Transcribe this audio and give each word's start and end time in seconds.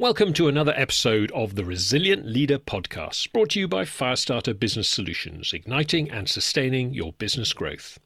Welcome 0.00 0.32
to 0.32 0.48
another 0.48 0.72
episode 0.78 1.30
of 1.32 1.56
the 1.56 1.64
Resilient 1.66 2.24
Leader 2.24 2.58
Podcast, 2.58 3.30
brought 3.34 3.50
to 3.50 3.60
you 3.60 3.68
by 3.68 3.84
Firestarter 3.84 4.58
Business 4.58 4.88
Solutions, 4.88 5.52
igniting 5.52 6.10
and 6.10 6.26
sustaining 6.26 6.94
your 6.94 7.12
business 7.12 7.52
growth. 7.52 7.98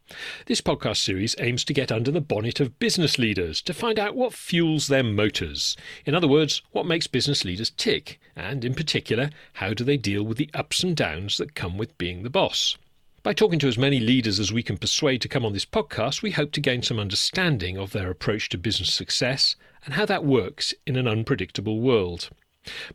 This 0.46 0.60
podcast 0.60 0.96
series 0.96 1.36
aims 1.38 1.64
to 1.66 1.72
get 1.72 1.92
under 1.92 2.10
the 2.10 2.20
bonnet 2.20 2.58
of 2.58 2.80
business 2.80 3.16
leaders 3.16 3.62
to 3.62 3.72
find 3.72 4.00
out 4.00 4.16
what 4.16 4.34
fuels 4.34 4.88
their 4.88 5.04
motors. 5.04 5.76
In 6.04 6.16
other 6.16 6.26
words, 6.26 6.62
what 6.72 6.84
makes 6.84 7.06
business 7.06 7.44
leaders 7.44 7.70
tick, 7.70 8.18
and 8.34 8.64
in 8.64 8.74
particular, 8.74 9.30
how 9.52 9.72
do 9.72 9.84
they 9.84 9.96
deal 9.96 10.24
with 10.24 10.36
the 10.36 10.50
ups 10.52 10.82
and 10.82 10.96
downs 10.96 11.36
that 11.36 11.54
come 11.54 11.78
with 11.78 11.96
being 11.96 12.24
the 12.24 12.28
boss. 12.28 12.76
By 13.24 13.32
talking 13.32 13.58
to 13.60 13.68
as 13.68 13.78
many 13.78 14.00
leaders 14.00 14.38
as 14.38 14.52
we 14.52 14.62
can 14.62 14.76
persuade 14.76 15.22
to 15.22 15.30
come 15.30 15.46
on 15.46 15.54
this 15.54 15.64
podcast, 15.64 16.20
we 16.20 16.32
hope 16.32 16.52
to 16.52 16.60
gain 16.60 16.82
some 16.82 16.98
understanding 16.98 17.78
of 17.78 17.92
their 17.92 18.10
approach 18.10 18.50
to 18.50 18.58
business 18.58 18.92
success 18.92 19.56
and 19.86 19.94
how 19.94 20.04
that 20.04 20.26
works 20.26 20.74
in 20.86 20.96
an 20.96 21.08
unpredictable 21.08 21.80
world. 21.80 22.28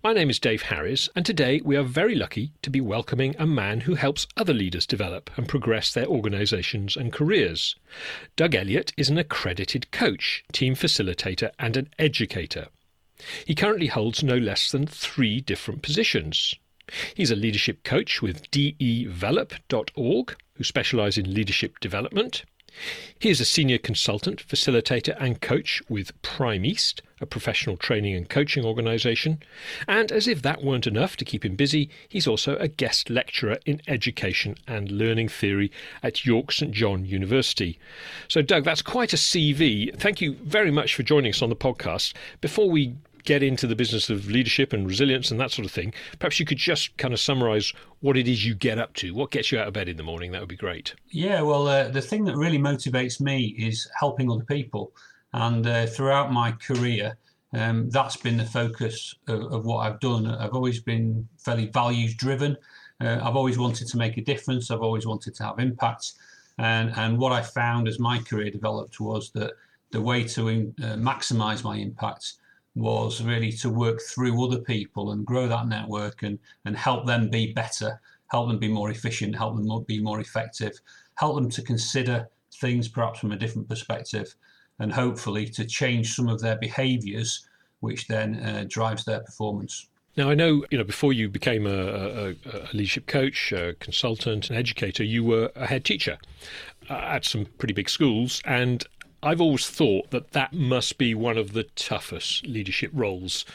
My 0.03 0.13
name 0.13 0.29
is 0.29 0.37
Dave 0.37 0.61
Harris, 0.61 1.09
and 1.15 1.25
today 1.25 1.61
we 1.65 1.75
are 1.75 1.81
very 1.81 2.13
lucky 2.13 2.51
to 2.61 2.69
be 2.69 2.79
welcoming 2.79 3.35
a 3.39 3.47
man 3.47 3.81
who 3.81 3.95
helps 3.95 4.27
other 4.37 4.53
leaders 4.53 4.85
develop 4.85 5.31
and 5.35 5.49
progress 5.49 5.91
their 5.91 6.05
organisations 6.05 6.95
and 6.95 7.11
careers. 7.11 7.75
Doug 8.35 8.53
Elliott 8.53 8.93
is 8.97 9.09
an 9.09 9.17
accredited 9.17 9.89
coach, 9.89 10.43
team 10.51 10.75
facilitator, 10.75 11.49
and 11.57 11.75
an 11.75 11.89
educator. 11.97 12.67
He 13.47 13.55
currently 13.55 13.87
holds 13.87 14.21
no 14.21 14.37
less 14.37 14.69
than 14.69 14.85
three 14.85 15.41
different 15.41 15.81
positions. 15.81 16.53
He's 17.13 17.31
a 17.31 17.35
leadership 17.35 17.83
coach 17.83 18.21
with 18.21 18.49
DE-velop.org, 18.51 20.35
who 20.55 20.63
specialise 20.63 21.17
in 21.17 21.33
leadership 21.33 21.79
development. 21.79 22.43
He 23.17 23.29
is 23.29 23.41
a 23.41 23.45
senior 23.45 23.77
consultant, 23.77 24.45
facilitator, 24.47 25.15
and 25.19 25.41
coach 25.41 25.81
with 25.89 26.19
Prime 26.21 26.63
East, 26.63 27.01
a 27.19 27.25
professional 27.25 27.77
training 27.77 28.15
and 28.15 28.29
coaching 28.29 28.63
organisation. 28.63 29.41
And 29.87 30.11
as 30.11 30.27
if 30.27 30.41
that 30.43 30.63
weren't 30.63 30.87
enough 30.87 31.17
to 31.17 31.25
keep 31.25 31.43
him 31.43 31.55
busy, 31.55 31.89
he's 32.07 32.27
also 32.27 32.55
a 32.57 32.67
guest 32.67 33.09
lecturer 33.09 33.57
in 33.65 33.81
education 33.87 34.55
and 34.67 34.91
learning 34.91 35.29
theory 35.29 35.71
at 36.03 36.25
York 36.25 36.51
St 36.51 36.71
John 36.71 37.05
University. 37.05 37.79
So, 38.27 38.41
Doug, 38.41 38.63
that's 38.63 38.81
quite 38.81 39.13
a 39.13 39.17
CV. 39.17 39.93
Thank 39.97 40.21
you 40.21 40.35
very 40.43 40.71
much 40.71 40.95
for 40.95 41.03
joining 41.03 41.31
us 41.31 41.41
on 41.41 41.49
the 41.49 41.55
podcast. 41.55 42.13
Before 42.39 42.69
we 42.69 42.95
get 43.23 43.43
into 43.43 43.67
the 43.67 43.75
business 43.75 44.09
of 44.09 44.29
leadership 44.29 44.73
and 44.73 44.87
resilience 44.87 45.31
and 45.31 45.39
that 45.39 45.51
sort 45.51 45.65
of 45.65 45.71
thing, 45.71 45.93
perhaps 46.19 46.39
you 46.39 46.45
could 46.45 46.57
just 46.57 46.95
kind 46.97 47.13
of 47.13 47.19
summarize 47.19 47.73
what 47.99 48.17
it 48.17 48.27
is 48.27 48.45
you 48.45 48.55
get 48.55 48.77
up 48.77 48.93
to. 48.95 49.13
What 49.13 49.31
gets 49.31 49.51
you 49.51 49.59
out 49.59 49.67
of 49.67 49.73
bed 49.73 49.89
in 49.89 49.97
the 49.97 50.03
morning? 50.03 50.31
That 50.31 50.41
would 50.41 50.49
be 50.49 50.55
great. 50.55 50.95
Yeah, 51.09 51.41
well, 51.41 51.67
uh, 51.67 51.89
the 51.89 52.01
thing 52.01 52.25
that 52.25 52.35
really 52.35 52.59
motivates 52.59 53.19
me 53.19 53.55
is 53.57 53.89
helping 53.99 54.31
other 54.31 54.43
people. 54.43 54.91
And 55.33 55.65
uh, 55.67 55.85
throughout 55.85 56.31
my 56.31 56.51
career, 56.53 57.17
um, 57.53 57.89
that's 57.89 58.17
been 58.17 58.37
the 58.37 58.45
focus 58.45 59.15
of, 59.27 59.41
of, 59.51 59.65
what 59.65 59.79
I've 59.79 59.99
done. 59.99 60.27
I've 60.27 60.53
always 60.53 60.79
been 60.79 61.27
fairly 61.37 61.67
values 61.67 62.15
driven. 62.15 62.55
Uh, 63.01 63.19
I've 63.23 63.35
always 63.35 63.57
wanted 63.57 63.87
to 63.87 63.97
make 63.97 64.17
a 64.17 64.21
difference. 64.21 64.69
I've 64.69 64.81
always 64.81 65.05
wanted 65.07 65.35
to 65.35 65.43
have 65.43 65.59
impact. 65.59 66.13
And, 66.57 66.91
and 66.95 67.17
what 67.17 67.31
I 67.31 67.41
found 67.41 67.87
as 67.87 67.99
my 67.99 68.19
career 68.19 68.51
developed 68.51 68.99
was 68.99 69.31
that 69.31 69.53
the 69.91 70.01
way 70.01 70.23
to 70.23 70.49
uh, 70.49 70.95
maximize 70.95 71.63
my 71.63 71.77
impact 71.77 72.33
was 72.75 73.21
really 73.21 73.51
to 73.51 73.69
work 73.69 73.99
through 74.01 74.43
other 74.43 74.59
people 74.59 75.11
and 75.11 75.25
grow 75.25 75.47
that 75.47 75.67
network 75.67 76.23
and, 76.23 76.39
and 76.65 76.77
help 76.77 77.05
them 77.05 77.29
be 77.29 77.51
better, 77.53 77.99
help 78.27 78.47
them 78.47 78.59
be 78.59 78.67
more 78.67 78.91
efficient, 78.91 79.35
help 79.35 79.55
them 79.55 79.85
be 79.87 79.99
more 79.99 80.19
effective, 80.19 80.73
help 81.15 81.35
them 81.35 81.49
to 81.49 81.61
consider 81.61 82.27
things 82.55 82.87
perhaps 82.87 83.19
from 83.19 83.31
a 83.31 83.37
different 83.37 83.67
perspective, 83.67 84.35
and 84.79 84.93
hopefully 84.93 85.45
to 85.45 85.65
change 85.65 86.15
some 86.15 86.29
of 86.29 86.39
their 86.41 86.57
behaviors, 86.57 87.47
which 87.81 88.07
then 88.07 88.35
uh, 88.35 88.65
drives 88.67 89.03
their 89.05 89.19
performance. 89.19 89.87
Now, 90.17 90.29
I 90.29 90.35
know, 90.35 90.65
you 90.69 90.77
know, 90.77 90.83
before 90.83 91.13
you 91.13 91.29
became 91.29 91.65
a, 91.65 91.69
a, 91.69 92.29
a 92.29 92.69
leadership 92.73 93.07
coach, 93.07 93.51
a 93.51 93.75
consultant, 93.79 94.49
an 94.49 94.55
educator, 94.55 95.03
you 95.03 95.23
were 95.23 95.51
a 95.55 95.65
head 95.65 95.85
teacher 95.85 96.17
uh, 96.89 96.93
at 96.93 97.25
some 97.25 97.45
pretty 97.57 97.73
big 97.73 97.89
schools. 97.89 98.41
And 98.43 98.85
I've 99.21 99.41
always 99.41 99.69
thought 99.69 100.11
that 100.11 100.31
that 100.31 100.53
must 100.53 100.97
be 100.97 101.13
one 101.13 101.37
of 101.37 101.53
the 101.53 101.63
toughest 101.63 102.45
leadership 102.45 102.91
roles 102.93 103.45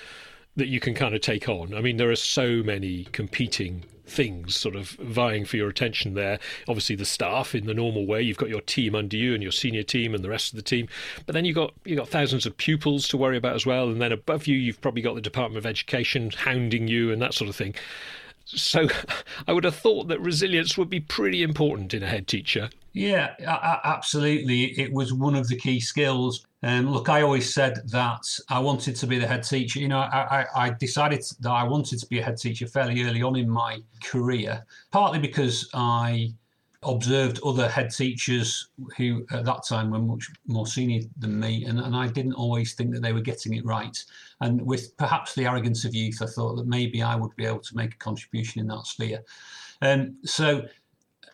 that 0.57 0.69
you 0.69 0.79
can 0.79 0.95
kind 0.95 1.15
of 1.15 1.21
take 1.21 1.49
on. 1.49 1.75
I 1.75 1.81
mean, 1.81 1.97
there 1.97 2.11
are 2.11 2.17
so 2.17 2.63
many 2.63 3.05
competing 3.13 3.85
things 4.07 4.55
sort 4.55 4.77
of 4.77 4.91
vying 4.91 5.45
for 5.45 5.57
your 5.57 5.69
attention 5.69 6.15
there. 6.15 6.39
Obviously, 6.69 6.95
the 6.97 7.05
staff 7.05 7.55
in 7.55 7.67
the 7.67 7.75
normal 7.75 8.07
way, 8.07 8.23
you've 8.23 8.37
got 8.37 8.51
your 8.51 8.61
team 8.61 8.95
under 8.95 9.17
you 9.17 9.35
and 9.35 9.43
your 9.43 9.53
senior 9.53 9.83
team 9.83 10.15
and 10.15 10.23
the 10.23 10.29
rest 10.29 10.53
of 10.53 10.57
the 10.57 10.63
team, 10.63 10.89
but 11.27 11.33
then 11.33 11.45
you've 11.45 11.57
got 11.57 11.73
you've 11.85 11.99
got 11.99 12.09
thousands 12.09 12.47
of 12.47 12.57
pupils 12.57 13.09
to 13.09 13.17
worry 13.17 13.37
about 13.37 13.55
as 13.55 13.67
well, 13.67 13.89
and 13.89 14.01
then 14.01 14.13
above 14.13 14.47
you, 14.47 14.57
you've 14.57 14.81
probably 14.81 15.03
got 15.03 15.15
the 15.15 15.21
Department 15.21 15.59
of 15.59 15.67
Education 15.67 16.31
hounding 16.31 16.89
you 16.89 17.11
and 17.11 17.21
that 17.23 17.35
sort 17.35 17.49
of 17.49 17.57
thing. 17.57 17.75
So, 18.45 18.89
I 19.49 19.53
would 19.53 19.65
have 19.65 19.77
thought 19.77 20.09
that 20.09 20.21
resilience 20.21 20.77
would 20.77 20.91
be 20.91 21.01
pretty 21.01 21.43
important 21.43 21.95
in 21.95 22.03
a 22.03 22.07
head 22.07 22.27
teacher. 22.27 22.71
Yeah, 22.95 23.35
absolutely. 23.85 24.79
It 24.81 24.93
was 24.93 25.13
one 25.13 25.35
of 25.35 25.49
the 25.49 25.57
key 25.57 25.81
skills. 25.81 26.47
And 26.63 26.87
um, 26.87 26.93
look, 26.95 27.09
I 27.09 27.23
always 27.23 27.53
said 27.53 27.83
that 27.91 28.23
I 28.49 28.61
wanted 28.61 28.95
to 28.97 29.07
be 29.07 29.19
the 29.19 29.27
head 29.27 29.43
teacher. 29.43 29.81
You 29.81 29.89
know, 29.89 29.99
I, 29.99 30.45
I, 30.57 30.67
I, 30.67 30.71
decided 30.71 31.23
that 31.41 31.51
I 31.51 31.65
wanted 31.65 31.99
to 31.99 32.07
be 32.07 32.21
a 32.21 32.23
head 32.23 32.39
teacher 32.39 32.67
fairly 32.69 33.03
early 33.03 33.21
on 33.21 33.37
in 33.37 33.51
my 33.51 33.81
career, 34.03 34.65
partly 34.93 35.19
because 35.19 35.69
I 35.75 36.33
observed 36.87 37.41
other 37.45 37.69
head 37.69 37.91
teachers 37.91 38.69
who 38.97 39.25
at 39.31 39.45
that 39.45 39.65
time 39.67 39.91
were 39.91 39.99
much 39.99 40.31
more 40.47 40.67
senior 40.67 41.03
than 41.19 41.39
me, 41.39 41.65
and, 41.65 41.79
and 41.79 41.95
I 41.95 42.09
didn't 42.09 42.35
always 42.35 42.75
think 42.75 42.93
that 42.95 43.03
they 43.03 43.13
were 43.13 43.21
getting 43.21 43.55
it 43.55 43.65
right. 43.65 44.03
And 44.41 44.61
with 44.63 44.97
perhaps 44.97 45.35
the 45.35 45.47
arrogance 45.47 45.85
of 45.85 45.95
youth, 45.95 46.21
I 46.23 46.27
thought 46.27 46.57
that 46.57 46.67
maybe 46.67 47.03
I 47.03 47.17
would 47.17 47.35
be 47.37 47.47
able 47.47 47.61
to 47.61 47.77
make 47.77 47.95
a 47.95 47.99
contribution 47.99 48.61
in 48.61 48.67
that 48.69 48.87
sphere. 48.87 49.21
And 49.81 50.01
um, 50.01 50.17
so 50.25 50.63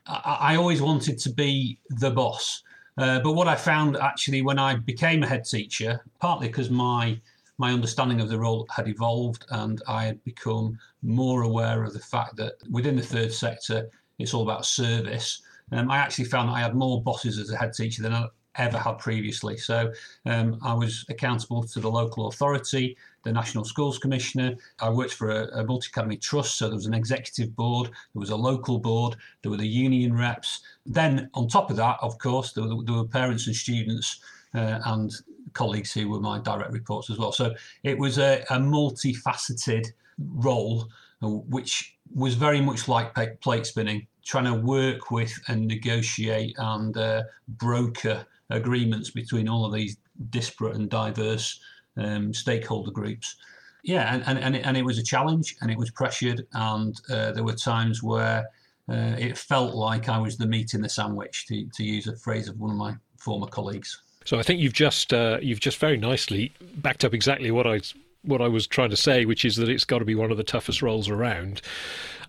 I, 0.06 0.38
I 0.41 0.56
always 0.56 0.83
wanted 0.83 1.19
to 1.19 1.31
be 1.31 1.78
the 1.88 2.11
boss. 2.11 2.62
Uh, 2.99 3.21
but 3.21 3.32
what 3.32 3.49
I 3.49 3.55
found 3.55 3.97
actually 3.97 4.43
when 4.43 4.59
I 4.59 4.77
became 4.77 5.22
a 5.22 5.27
head 5.27 5.44
teacher, 5.44 6.05
partly 6.21 6.49
because 6.49 6.71
my 6.71 7.21
my 7.59 7.72
understanding 7.75 8.22
of 8.22 8.31
the 8.31 8.38
role 8.38 8.67
had 8.75 8.88
evolved 8.88 9.44
and 9.50 9.82
I 9.87 10.06
had 10.06 10.25
become 10.25 10.78
more 11.03 11.43
aware 11.43 11.84
of 11.84 11.93
the 11.93 11.99
fact 11.99 12.37
that 12.37 12.55
within 12.71 12.97
the 12.97 13.03
third 13.03 13.31
sector, 13.34 13.91
it's 14.20 14.34
all 14.34 14.42
about 14.42 14.66
service. 14.66 15.42
Um, 15.72 15.91
I 15.91 15.98
actually 15.98 16.25
found 16.25 16.48
that 16.48 16.54
I 16.54 16.60
had 16.60 16.75
more 16.75 17.03
bosses 17.03 17.38
as 17.38 17.50
a 17.50 17.56
head 17.56 17.72
teacher 17.72 18.03
than 18.03 18.12
I 18.12 18.26
ever 18.56 18.78
had 18.78 18.98
previously. 18.98 19.56
So 19.56 19.92
um, 20.26 20.58
I 20.62 20.75
was 20.75 21.04
accountable 21.08 21.62
to 21.62 21.81
the 21.81 21.91
local 21.91 22.28
authority 22.28 22.97
the 23.22 23.32
National 23.32 23.64
Schools 23.64 23.98
Commissioner. 23.98 24.56
I 24.81 24.91
worked 24.91 25.14
for 25.14 25.31
a, 25.31 25.60
a 25.60 25.64
multi 25.64 25.88
academy 25.91 26.16
trust, 26.16 26.56
so 26.56 26.69
there 26.69 26.76
was 26.76 26.86
an 26.86 26.94
executive 26.94 27.54
board, 27.54 27.88
there 27.88 28.20
was 28.20 28.31
a 28.31 28.36
local 28.36 28.78
board, 28.78 29.16
there 29.42 29.50
were 29.50 29.56
the 29.56 29.66
union 29.66 30.16
reps. 30.16 30.60
Then, 30.87 31.28
on 31.34 31.48
top 31.48 31.70
of 31.70 31.76
that, 31.76 31.98
of 32.00 32.19
course, 32.19 32.52
there 32.52 32.64
were, 32.64 32.82
there 32.82 32.94
were 32.94 33.06
parents 33.06 33.47
and 33.47 33.56
students 33.56 34.20
uh, 34.54 34.81
and 34.87 35.12
colleagues 35.52 35.92
who 35.92 36.08
were 36.08 36.20
my 36.20 36.38
direct 36.38 36.72
reports 36.72 37.10
as 37.10 37.19
well. 37.19 37.32
So 37.32 37.54
it 37.82 37.98
was 37.98 38.19
a, 38.19 38.42
a 38.50 38.58
multifaceted 38.58 39.87
role, 40.19 40.88
uh, 41.22 41.28
which 41.28 41.97
was 42.14 42.34
very 42.34 42.60
much 42.60 42.88
like 42.88 43.14
plate 43.41 43.66
spinning, 43.66 44.06
trying 44.25 44.44
to 44.44 44.54
work 44.54 45.10
with 45.10 45.32
and 45.48 45.66
negotiate 45.66 46.54
and 46.58 46.97
uh, 46.97 47.22
broker 47.48 48.26
agreements 48.50 49.10
between 49.10 49.48
all 49.48 49.64
of 49.64 49.72
these 49.72 49.97
disparate 50.31 50.76
and 50.76 50.91
diverse 50.91 51.60
um, 51.97 52.34
stakeholder 52.34 52.91
groups. 52.91 53.36
Yeah, 53.82 54.12
and, 54.12 54.22
and, 54.26 54.38
and, 54.38 54.56
it, 54.56 54.66
and 54.66 54.76
it 54.76 54.84
was 54.84 54.98
a 54.98 55.03
challenge 55.03 55.56
and 55.62 55.70
it 55.70 55.78
was 55.78 55.91
pressured, 55.91 56.47
and 56.53 57.00
uh, 57.10 57.32
there 57.32 57.44
were 57.44 57.54
times 57.54 58.03
where 58.03 58.47
uh, 58.91 59.16
it 59.19 59.38
felt 59.38 59.75
like 59.75 60.08
I 60.08 60.19
was 60.19 60.37
the 60.37 60.47
meat 60.47 60.75
in 60.75 60.82
the 60.82 60.88
sandwich, 60.88 61.47
to, 61.47 61.66
to 61.76 61.84
use 61.84 62.06
a 62.06 62.16
phrase 62.16 62.48
of 62.48 62.58
one 62.58 62.70
of 62.70 62.76
my 62.76 62.94
former 63.16 63.47
colleagues. 63.47 64.02
So 64.25 64.38
I 64.38 64.42
think 64.42 64.60
you've 64.60 64.75
just 64.75 65.14
uh, 65.14 65.38
you've 65.41 65.60
just 65.60 65.78
very 65.78 65.97
nicely 65.97 66.52
backed 66.76 67.04
up 67.04 67.14
exactly 67.14 67.50
what 67.50 67.66
I 67.66 67.81
what 68.22 68.42
I 68.42 68.48
was 68.48 68.66
trying 68.66 68.91
to 68.91 68.97
say, 68.97 69.25
which 69.25 69.44
is 69.44 69.56
that 69.56 69.69
it's 69.69 69.84
got 69.84 70.00
to 70.00 70.05
be 70.05 70.14
one 70.14 70.31
of 70.31 70.37
the 70.37 70.44
toughest 70.44 70.82
roles 70.82 71.08
around. 71.08 71.62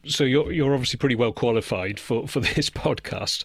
So 0.05 0.23
you're 0.23 0.51
you're 0.51 0.73
obviously 0.73 0.97
pretty 0.97 1.15
well 1.15 1.31
qualified 1.31 1.99
for, 1.99 2.27
for 2.27 2.39
this 2.55 2.69
podcast, 2.69 3.43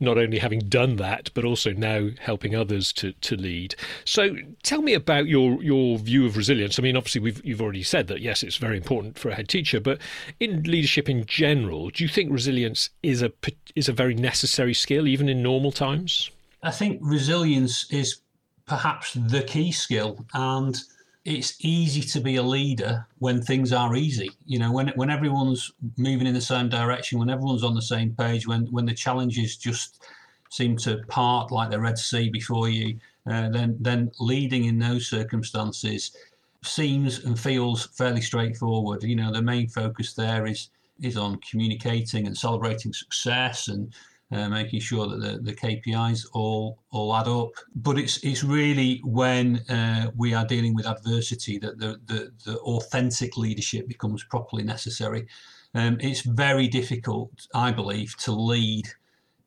not 0.00 0.18
only 0.18 0.38
having 0.38 0.60
done 0.60 0.96
that, 0.96 1.30
but 1.34 1.44
also 1.44 1.72
now 1.72 2.08
helping 2.20 2.54
others 2.54 2.92
to, 2.94 3.12
to 3.12 3.36
lead. 3.36 3.74
So 4.04 4.36
tell 4.62 4.82
me 4.82 4.94
about 4.94 5.26
your 5.26 5.62
your 5.62 5.98
view 5.98 6.26
of 6.26 6.36
resilience. 6.36 6.78
I 6.78 6.82
mean, 6.82 6.96
obviously 6.96 7.20
we've 7.20 7.44
you've 7.44 7.62
already 7.62 7.82
said 7.82 8.06
that 8.08 8.20
yes, 8.20 8.42
it's 8.42 8.56
very 8.56 8.76
important 8.76 9.18
for 9.18 9.28
a 9.28 9.34
head 9.34 9.48
teacher, 9.48 9.80
but 9.80 9.98
in 10.40 10.62
leadership 10.62 11.08
in 11.08 11.26
general, 11.26 11.90
do 11.90 12.04
you 12.04 12.08
think 12.08 12.32
resilience 12.32 12.90
is 13.02 13.22
a 13.22 13.32
is 13.74 13.88
a 13.88 13.92
very 13.92 14.14
necessary 14.14 14.74
skill 14.74 15.06
even 15.06 15.28
in 15.28 15.42
normal 15.42 15.72
times? 15.72 16.30
I 16.62 16.70
think 16.70 17.00
resilience 17.02 17.90
is 17.90 18.20
perhaps 18.66 19.14
the 19.14 19.42
key 19.42 19.72
skill 19.72 20.24
and 20.34 20.80
it's 21.28 21.56
easy 21.60 22.00
to 22.00 22.20
be 22.20 22.36
a 22.36 22.42
leader 22.42 23.06
when 23.18 23.42
things 23.42 23.70
are 23.70 23.94
easy. 23.94 24.30
You 24.46 24.58
know, 24.58 24.72
when 24.72 24.88
when 24.96 25.10
everyone's 25.10 25.70
moving 25.98 26.26
in 26.26 26.32
the 26.32 26.40
same 26.40 26.70
direction, 26.70 27.18
when 27.18 27.28
everyone's 27.28 27.62
on 27.62 27.74
the 27.74 27.82
same 27.82 28.14
page, 28.14 28.46
when 28.46 28.66
when 28.66 28.86
the 28.86 28.94
challenges 28.94 29.56
just 29.56 30.02
seem 30.50 30.78
to 30.78 31.02
part 31.08 31.52
like 31.52 31.70
the 31.70 31.78
Red 31.78 31.98
Sea 31.98 32.30
before 32.30 32.70
you, 32.70 32.98
uh, 33.26 33.50
then 33.50 33.76
then 33.78 34.10
leading 34.18 34.64
in 34.64 34.78
those 34.78 35.06
circumstances 35.06 36.16
seems 36.64 37.22
and 37.24 37.38
feels 37.38 37.86
fairly 37.88 38.22
straightforward. 38.22 39.02
You 39.02 39.16
know, 39.16 39.30
the 39.30 39.42
main 39.42 39.68
focus 39.68 40.14
there 40.14 40.46
is 40.46 40.70
is 41.02 41.18
on 41.18 41.40
communicating 41.48 42.26
and 42.26 42.36
celebrating 42.36 42.94
success 42.94 43.68
and 43.68 43.92
uh, 44.30 44.48
making 44.48 44.80
sure 44.80 45.06
that 45.06 45.20
the, 45.20 45.38
the 45.38 45.54
KPIs 45.54 46.26
all 46.32 46.78
all 46.90 47.16
add 47.16 47.28
up. 47.28 47.50
But 47.74 47.98
it's 47.98 48.18
it's 48.24 48.44
really 48.44 49.00
when 49.04 49.58
uh, 49.68 50.10
we 50.16 50.34
are 50.34 50.46
dealing 50.46 50.74
with 50.74 50.86
adversity 50.86 51.58
that 51.58 51.78
the, 51.78 52.00
the, 52.06 52.32
the 52.44 52.58
authentic 52.58 53.36
leadership 53.36 53.88
becomes 53.88 54.24
properly 54.24 54.62
necessary. 54.62 55.26
Um, 55.74 55.98
it's 56.00 56.22
very 56.22 56.66
difficult, 56.66 57.30
I 57.54 57.72
believe, 57.72 58.16
to 58.18 58.32
lead 58.32 58.88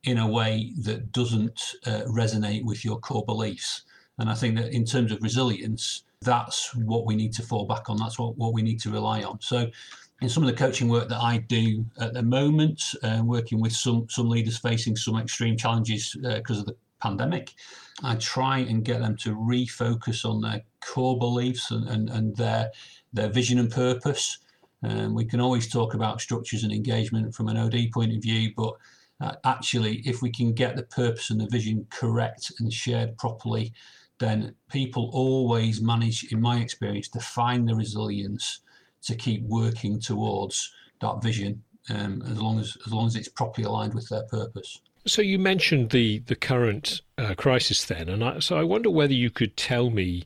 in 0.04 0.18
a 0.18 0.28
way 0.28 0.74
that 0.82 1.12
doesn't 1.12 1.76
uh, 1.86 2.02
resonate 2.08 2.64
with 2.64 2.84
your 2.84 3.00
core 3.00 3.26
beliefs. 3.26 3.84
And 4.18 4.30
I 4.30 4.34
think 4.36 4.56
that 4.58 4.72
in 4.72 4.86
terms 4.86 5.12
of 5.12 5.22
resilience, 5.22 6.04
that's 6.22 6.76
what 6.76 7.06
we 7.06 7.16
need 7.16 7.34
to 7.34 7.44
fall 7.44 7.66
back 7.66 7.90
on. 7.90 7.98
That's 7.98 8.20
what, 8.20 8.38
what 8.38 8.54
we 8.54 8.62
need 8.62 8.80
to 8.82 8.92
rely 8.92 9.24
on. 9.24 9.40
So 9.42 9.70
in 10.22 10.30
some 10.30 10.44
of 10.44 10.50
the 10.50 10.56
coaching 10.56 10.88
work 10.88 11.10
that 11.10 11.20
I 11.20 11.38
do 11.38 11.86
at 12.00 12.14
the 12.14 12.22
moment, 12.22 12.94
uh, 13.04 13.22
working 13.24 13.60
with 13.60 13.74
some 13.74 14.08
some 14.10 14.30
leaders 14.30 14.58
facing 14.58 14.96
some 14.96 15.18
extreme 15.18 15.58
challenges 15.58 16.16
because 16.22 16.58
uh, 16.58 16.62
of 16.62 16.66
the 16.68 16.76
pandemic, 17.02 17.54
I 18.04 18.16
try 18.16 18.60
and 18.60 18.86
get 18.86 19.00
them 19.00 19.18
to 19.18 19.36
refocus 19.36 20.24
on 20.24 20.42
their 20.42 20.62
core 20.82 21.18
beliefs 21.18 21.72
and, 21.72 21.88
and, 21.90 22.10
and 22.10 22.36
their 22.36 22.72
their 23.14 23.30
vision 23.30 23.60
and 23.60 23.72
purpose. 23.72 24.38
Um, 24.84 25.14
we 25.14 25.26
can 25.26 25.42
always 25.42 25.68
talk 25.68 25.94
about 25.94 26.22
structures 26.22 26.64
and 26.64 26.72
engagement 26.72 27.36
from 27.36 27.48
an 27.48 27.58
OD 27.58 27.92
point 27.94 28.16
of 28.16 28.22
view, 28.22 28.52
but 28.56 28.74
uh, 29.20 29.36
actually, 29.44 29.98
if 30.06 30.22
we 30.22 30.32
can 30.32 30.54
get 30.54 30.76
the 30.76 30.84
purpose 30.84 31.30
and 31.30 31.40
the 31.40 31.48
vision 31.48 31.86
correct 31.92 32.52
and 32.60 32.74
shared 32.74 33.18
properly, 33.18 33.74
then 34.20 34.56
people 34.70 35.12
always 35.14 35.82
manage, 35.82 36.24
in 36.32 36.42
my 36.42 36.58
experience, 36.58 37.08
to 37.10 37.20
find 37.20 37.68
the 37.68 37.76
resilience 37.76 38.62
to 39.04 39.16
keep 39.16 39.44
working 39.44 40.00
towards 40.00 40.72
that 41.02 41.22
vision 41.22 41.64
um, 41.90 42.22
as 42.30 42.40
long 42.40 42.60
as 42.60 42.78
as 42.86 42.94
long 42.94 43.08
as 43.08 43.16
it's 43.16 43.28
properly 43.28 43.66
aligned 43.66 43.94
with 43.94 44.08
their 44.10 44.24
purpose. 44.24 44.80
So 45.06 45.22
you 45.22 45.40
mentioned 45.40 45.90
the 45.90 46.20
the 46.20 46.36
current 46.36 47.02
uh, 47.18 47.34
crisis 47.36 47.86
then, 47.86 48.08
and 48.10 48.24
I, 48.24 48.40
so 48.40 48.58
I 48.58 48.64
wonder 48.64 48.90
whether 48.90 49.14
you 49.14 49.30
could 49.30 49.58
tell 49.58 49.90
me 49.90 50.24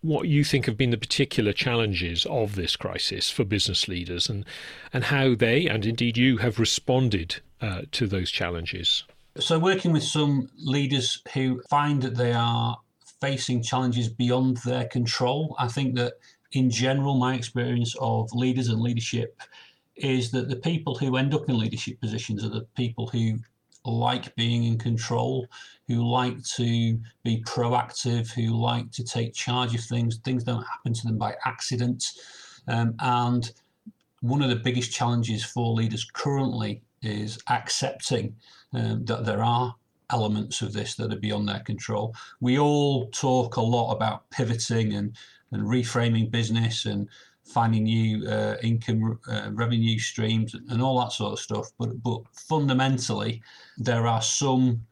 what 0.00 0.28
you 0.28 0.44
think 0.44 0.66
have 0.66 0.76
been 0.76 0.90
the 0.90 0.98
particular 0.98 1.52
challenges 1.52 2.26
of 2.26 2.54
this 2.54 2.76
crisis 2.76 3.30
for 3.30 3.44
business 3.44 3.88
leaders, 3.88 4.28
and 4.28 4.44
and 4.92 5.04
how 5.04 5.34
they 5.34 5.66
and 5.66 5.86
indeed 5.86 6.16
you 6.16 6.38
have 6.38 6.58
responded 6.58 7.40
uh, 7.60 7.82
to 7.92 8.06
those 8.06 8.30
challenges. 8.30 9.04
So 9.38 9.58
working 9.58 9.92
with 9.92 10.02
some 10.02 10.48
leaders 10.56 11.22
who 11.34 11.62
find 11.68 12.02
that 12.02 12.16
they 12.16 12.32
are 12.32 12.78
facing 13.20 13.62
challenges 13.62 14.08
beyond 14.08 14.58
their 14.58 14.86
control, 14.86 15.54
I 15.58 15.68
think 15.68 15.94
that 15.96 16.14
in 16.56 16.70
general, 16.70 17.16
my 17.16 17.34
experience 17.34 17.94
of 18.00 18.32
leaders 18.32 18.68
and 18.68 18.80
leadership 18.80 19.40
is 19.94 20.30
that 20.30 20.48
the 20.48 20.56
people 20.56 20.94
who 20.94 21.16
end 21.16 21.34
up 21.34 21.48
in 21.50 21.58
leadership 21.58 22.00
positions 22.00 22.44
are 22.44 22.48
the 22.48 22.66
people 22.76 23.06
who 23.08 23.38
like 23.84 24.34
being 24.36 24.64
in 24.64 24.78
control, 24.78 25.46
who 25.86 26.02
like 26.10 26.42
to 26.42 26.98
be 27.22 27.42
proactive, 27.46 28.32
who 28.32 28.56
like 28.56 28.90
to 28.90 29.04
take 29.04 29.34
charge 29.34 29.74
of 29.74 29.82
things. 29.82 30.16
Things 30.16 30.44
don't 30.44 30.66
happen 30.66 30.94
to 30.94 31.06
them 31.06 31.18
by 31.18 31.34
accident. 31.44 32.12
Um, 32.68 32.94
and 33.00 33.52
one 34.20 34.42
of 34.42 34.48
the 34.48 34.56
biggest 34.56 34.92
challenges 34.92 35.44
for 35.44 35.74
leaders 35.74 36.08
currently 36.10 36.82
is 37.02 37.38
accepting 37.50 38.34
um, 38.72 39.04
that 39.04 39.26
there 39.26 39.44
are 39.44 39.74
elements 40.10 40.62
of 40.62 40.72
this 40.72 40.94
that 40.94 41.12
are 41.12 41.20
beyond 41.20 41.48
their 41.48 41.60
control. 41.60 42.14
We 42.40 42.58
all 42.58 43.08
talk 43.10 43.56
a 43.56 43.60
lot 43.60 43.92
about 43.92 44.28
pivoting 44.30 44.94
and 44.94 45.16
and 45.56 45.66
reframing 45.66 46.30
business 46.30 46.84
and 46.84 47.08
finding 47.44 47.84
new 47.84 48.28
uh, 48.28 48.56
income 48.62 49.18
uh, 49.30 49.48
revenue 49.52 49.98
streams 49.98 50.54
and 50.54 50.82
all 50.82 51.00
that 51.00 51.12
sort 51.12 51.32
of 51.32 51.38
stuff. 51.38 51.70
But 51.78 52.02
but 52.02 52.22
fundamentally, 52.32 53.42
there 53.78 54.06
are 54.06 54.22
some 54.22 54.82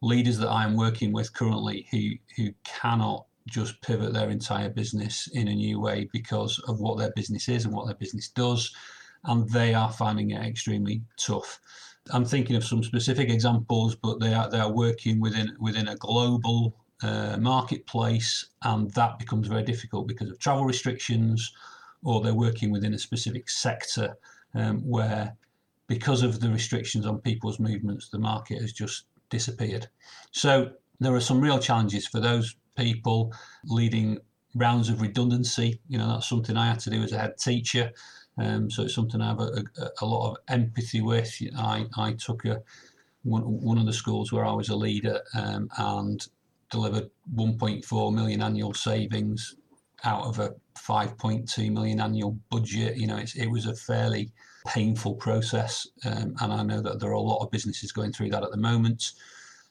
leaders 0.00 0.38
that 0.38 0.50
I'm 0.50 0.76
working 0.76 1.12
with 1.12 1.34
currently 1.34 1.86
who 1.90 2.10
who 2.36 2.52
cannot 2.64 3.26
just 3.46 3.80
pivot 3.80 4.12
their 4.12 4.30
entire 4.30 4.68
business 4.68 5.28
in 5.32 5.48
a 5.48 5.54
new 5.54 5.80
way 5.80 6.08
because 6.12 6.58
of 6.68 6.80
what 6.80 6.98
their 6.98 7.12
business 7.16 7.48
is 7.48 7.64
and 7.64 7.74
what 7.74 7.86
their 7.86 7.94
business 7.96 8.28
does, 8.28 8.74
and 9.24 9.48
they 9.48 9.74
are 9.74 9.90
finding 9.92 10.30
it 10.30 10.44
extremely 10.44 11.02
tough. 11.18 11.60
I'm 12.10 12.24
thinking 12.24 12.56
of 12.56 12.64
some 12.64 12.82
specific 12.82 13.28
examples, 13.30 13.94
but 13.96 14.20
they 14.20 14.34
are 14.34 14.48
they 14.50 14.60
are 14.60 14.72
working 14.72 15.20
within 15.20 15.56
within 15.58 15.88
a 15.88 15.96
global 15.96 16.74
uh, 17.02 17.36
marketplace, 17.38 18.46
and 18.62 18.90
that 18.92 19.18
becomes 19.18 19.48
very 19.48 19.62
difficult 19.62 20.08
because 20.08 20.30
of 20.30 20.38
travel 20.38 20.64
restrictions, 20.64 21.52
or 22.02 22.20
they're 22.20 22.34
working 22.34 22.70
within 22.70 22.94
a 22.94 22.98
specific 22.98 23.48
sector 23.48 24.16
um, 24.54 24.80
where, 24.80 25.36
because 25.86 26.22
of 26.22 26.40
the 26.40 26.50
restrictions 26.50 27.06
on 27.06 27.18
people's 27.18 27.60
movements, 27.60 28.08
the 28.08 28.18
market 28.18 28.60
has 28.60 28.72
just 28.72 29.04
disappeared. 29.30 29.88
So 30.32 30.72
there 31.00 31.14
are 31.14 31.20
some 31.20 31.40
real 31.40 31.58
challenges 31.58 32.06
for 32.06 32.20
those 32.20 32.56
people 32.76 33.32
leading 33.64 34.18
rounds 34.54 34.88
of 34.88 35.00
redundancy. 35.00 35.80
You 35.88 35.98
know, 35.98 36.08
that's 36.08 36.28
something 36.28 36.56
I 36.56 36.66
had 36.66 36.80
to 36.80 36.90
do 36.90 37.02
as 37.02 37.12
a 37.12 37.18
head 37.18 37.38
teacher. 37.38 37.92
Um, 38.38 38.70
so 38.70 38.84
it's 38.84 38.94
something 38.94 39.20
I 39.20 39.28
have 39.28 39.40
a, 39.40 39.64
a, 39.78 39.88
a, 40.02 40.06
lot 40.06 40.30
of 40.30 40.36
empathy 40.46 41.00
with. 41.00 41.36
I, 41.56 41.86
I 41.96 42.12
took 42.12 42.44
a 42.44 42.62
one, 43.24 43.42
one 43.42 43.78
of 43.78 43.86
the 43.86 43.92
schools 43.92 44.32
where 44.32 44.44
I 44.44 44.52
was 44.52 44.68
a 44.68 44.76
leader 44.76 45.20
um, 45.34 45.68
and 45.76 46.24
delivered 46.70 47.10
1.4 47.34 48.14
million 48.14 48.42
annual 48.42 48.74
savings 48.74 49.56
out 50.04 50.24
of 50.24 50.38
a 50.38 50.54
5.2 50.76 51.72
million 51.72 52.00
annual 52.00 52.38
budget. 52.50 52.96
You 52.96 53.06
know, 53.06 53.18
it 53.18 53.50
was 53.50 53.66
a 53.66 53.74
fairly 53.74 54.30
painful 54.66 55.14
process, 55.14 55.86
um, 56.04 56.34
and 56.40 56.52
I 56.52 56.62
know 56.62 56.80
that 56.80 57.00
there 57.00 57.10
are 57.10 57.14
a 57.14 57.20
lot 57.20 57.42
of 57.42 57.50
businesses 57.50 57.92
going 57.92 58.12
through 58.12 58.30
that 58.30 58.42
at 58.42 58.50
the 58.50 58.56
moment. 58.56 59.12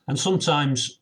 And 0.07 0.17
sometimes 0.17 0.99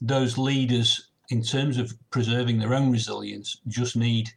those 0.00 0.38
leaders, 0.38 1.08
in 1.30 1.42
terms 1.42 1.78
of 1.78 1.92
preserving 2.10 2.58
their 2.58 2.74
own 2.74 2.90
resilience, 2.90 3.60
just 3.66 3.96
need 3.96 4.30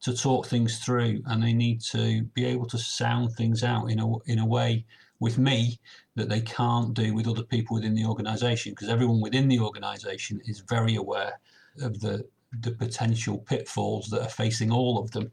to 0.00 0.16
talk 0.16 0.46
things 0.46 0.78
through, 0.78 1.22
and 1.26 1.42
they 1.42 1.52
need 1.52 1.80
to 1.80 2.22
be 2.34 2.44
able 2.44 2.66
to 2.66 2.78
sound 2.78 3.32
things 3.32 3.64
out 3.64 3.90
in 3.90 3.98
a 3.98 4.18
in 4.26 4.38
a 4.38 4.46
way 4.46 4.84
with 5.20 5.38
me 5.38 5.78
that 6.14 6.28
they 6.28 6.40
can't 6.40 6.94
do 6.94 7.14
with 7.14 7.26
other 7.26 7.42
people 7.42 7.74
within 7.74 7.94
the 7.94 8.04
organization 8.04 8.72
because 8.72 8.88
everyone 8.88 9.20
within 9.20 9.48
the 9.48 9.58
organization 9.58 10.40
is 10.46 10.60
very 10.60 10.96
aware 10.96 11.40
of 11.82 12.00
the 12.00 12.24
the 12.60 12.72
potential 12.72 13.38
pitfalls 13.38 14.08
that 14.08 14.22
are 14.22 14.28
facing 14.28 14.70
all 14.70 14.98
of 14.98 15.10
them. 15.10 15.30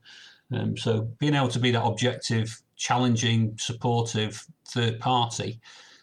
Um, 0.51 0.77
so 0.77 1.01
being 1.19 1.33
able 1.33 1.47
to 1.49 1.59
be 1.59 1.71
that 1.71 1.83
objective, 1.83 2.61
challenging, 2.75 3.57
supportive 3.57 4.45
third 4.67 5.00
party 5.00 5.60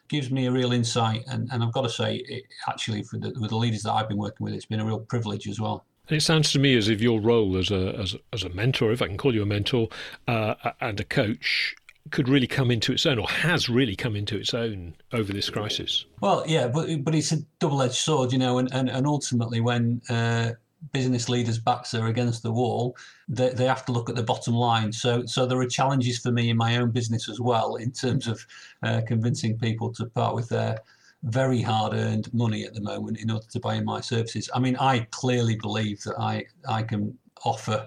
gives 0.09 0.31
me 0.31 0.47
a 0.47 0.51
real 0.51 0.73
insight. 0.73 1.25
And, 1.29 1.49
and 1.53 1.63
I've 1.63 1.73
got 1.73 1.83
to 1.83 1.91
say, 1.91 2.17
it, 2.17 2.45
actually, 2.69 3.03
for 3.03 3.19
the, 3.19 3.33
with 3.39 3.51
the 3.51 3.57
leaders 3.57 3.83
that 3.83 3.93
I've 3.93 4.09
been 4.09 4.19
working 4.19 4.45
with, 4.45 4.55
it's 4.55 4.67
been 4.67 4.81
a 4.81 4.85
real 4.85 5.01
privilege 5.01 5.49
as 5.49 5.61
well. 5.61 5.85
It 6.09 6.21
sounds 6.21 6.51
to 6.53 6.59
me 6.59 6.77
as 6.77 6.89
if 6.89 7.01
your 7.01 7.21
role 7.21 7.57
as 7.57 7.71
a 7.71 7.97
as, 7.99 8.17
as 8.33 8.43
a 8.43 8.49
mentor, 8.49 8.91
if 8.91 9.01
I 9.01 9.07
can 9.07 9.17
call 9.17 9.35
you 9.35 9.43
a 9.43 9.47
mentor, 9.47 9.89
uh, 10.27 10.55
and 10.81 10.99
a 10.99 11.05
coach, 11.05 11.77
could 12.11 12.29
really 12.29 12.47
come 12.47 12.71
into 12.71 12.93
its 12.93 13.07
own 13.07 13.19
or 13.19 13.29
has 13.29 13.69
really 13.69 13.97
come 13.97 14.17
into 14.17 14.37
its 14.37 14.55
own 14.55 14.95
over 15.13 15.33
this 15.33 15.49
crisis. 15.49 16.05
Well, 16.21 16.45
yeah, 16.47 16.69
but 16.69 16.89
but 17.05 17.15
it's 17.15 17.33
a 17.33 17.39
double-edged 17.59 17.95
sword, 17.95 18.33
you 18.33 18.39
know, 18.39 18.59
and, 18.59 18.69
and, 18.73 18.91
and 18.91 19.07
ultimately 19.07 19.61
when 19.61 20.03
uh, 20.11 20.53
business 20.93 21.29
leaders' 21.29 21.59
backs 21.59 21.95
are 21.95 22.09
against 22.09 22.43
the 22.43 22.53
wall, 22.53 22.97
they, 23.29 23.51
they 23.51 23.67
have 23.67 23.85
to 23.87 23.93
look 23.93 24.11
at 24.11 24.17
the 24.17 24.23
bottom 24.23 24.55
line. 24.55 24.93
So 24.93 25.25
so 25.27 25.47
there 25.47 25.61
are 25.61 25.67
challenges 25.67 26.19
for 26.19 26.33
me 26.33 26.51
in 26.51 26.57
my 26.57 26.77
own 26.77 26.91
business 26.91 27.29
as 27.29 27.41
well 27.41 27.77
in 27.77 27.93
terms 27.93 28.27
of 28.27 28.45
uh, 28.83 29.03
convincing 29.07 29.57
people 29.59 29.93
to 29.95 30.07
part 30.07 30.35
with 30.35 30.49
their 30.49 30.79
very 31.23 31.63
hard-earned 31.63 32.35
money 32.35 32.65
at 32.65 32.75
the 32.75 32.81
moment 32.81 33.19
in 33.19 33.31
order 33.31 33.47
to 33.47 33.61
buy 33.61 33.81
my 33.81 34.01
services. 34.01 34.51
I 34.53 34.59
mean, 34.59 34.77
I 34.77 35.07
clearly 35.13 35.57
believe 35.57 36.03
that 36.03 36.19
I 36.19 36.45
I 36.69 36.83
can 36.83 37.17
offer 37.45 37.87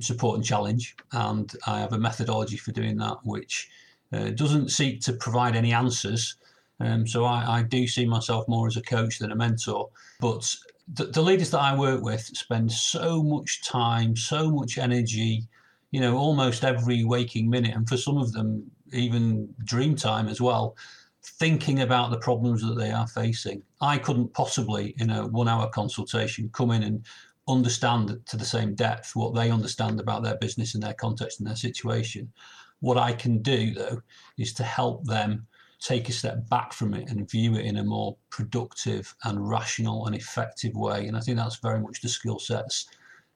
support 0.00 0.36
and 0.36 0.44
challenge. 0.44 0.96
And 1.12 1.52
I 1.66 1.80
have 1.80 1.92
a 1.92 1.98
methodology 1.98 2.56
for 2.56 2.72
doing 2.72 2.96
that, 2.98 3.18
which 3.24 3.68
uh, 4.12 4.30
doesn't 4.30 4.70
seek 4.70 5.00
to 5.02 5.12
provide 5.12 5.56
any 5.56 5.72
answers. 5.72 6.36
Um, 6.80 7.06
so 7.06 7.24
I, 7.24 7.58
I, 7.58 7.62
do 7.62 7.86
see 7.86 8.04
myself 8.04 8.48
more 8.48 8.66
as 8.66 8.76
a 8.76 8.82
coach 8.82 9.18
than 9.18 9.32
a 9.32 9.36
mentor. 9.36 9.88
But 10.20 10.54
the, 10.92 11.04
the 11.06 11.22
leaders 11.22 11.50
that 11.50 11.60
I 11.60 11.78
work 11.78 12.02
with 12.02 12.22
spend 12.22 12.70
so 12.72 13.22
much 13.22 13.64
time, 13.64 14.16
so 14.16 14.50
much 14.50 14.76
energy, 14.76 15.46
you 15.92 16.00
know, 16.00 16.16
almost 16.16 16.64
every 16.64 17.04
waking 17.04 17.48
minute, 17.48 17.74
and 17.74 17.88
for 17.88 17.96
some 17.96 18.18
of 18.18 18.32
them, 18.32 18.70
even 18.92 19.54
dream 19.64 19.94
time 19.94 20.28
as 20.28 20.40
well, 20.40 20.76
thinking 21.22 21.80
about 21.80 22.10
the 22.10 22.18
problems 22.18 22.62
that 22.62 22.74
they 22.74 22.90
are 22.90 23.06
facing. 23.06 23.62
I 23.80 23.98
couldn't 23.98 24.32
possibly, 24.34 24.94
in 24.98 25.10
a 25.10 25.26
one 25.26 25.48
hour 25.48 25.68
consultation, 25.68 26.50
come 26.52 26.70
in 26.70 26.82
and 26.82 27.04
understand 27.48 28.20
to 28.26 28.36
the 28.36 28.44
same 28.44 28.74
depth 28.74 29.14
what 29.14 29.34
they 29.34 29.50
understand 29.50 30.00
about 30.00 30.22
their 30.22 30.36
business 30.36 30.74
and 30.74 30.82
their 30.82 30.94
context 30.94 31.40
and 31.40 31.48
their 31.48 31.56
situation. 31.56 32.32
What 32.80 32.98
I 32.98 33.12
can 33.12 33.42
do, 33.42 33.74
though, 33.74 34.02
is 34.38 34.52
to 34.54 34.62
help 34.62 35.04
them 35.04 35.46
take 35.80 36.08
a 36.08 36.12
step 36.12 36.48
back 36.48 36.72
from 36.72 36.94
it 36.94 37.10
and 37.10 37.30
view 37.30 37.54
it 37.56 37.66
in 37.66 37.76
a 37.76 37.84
more 37.84 38.16
productive 38.30 39.14
and 39.24 39.48
rational 39.48 40.06
and 40.06 40.16
effective 40.16 40.74
way. 40.74 41.06
And 41.06 41.16
I 41.16 41.20
think 41.20 41.36
that's 41.36 41.56
very 41.56 41.80
much 41.80 42.00
the 42.00 42.08
skill 42.08 42.38
sets 42.38 42.88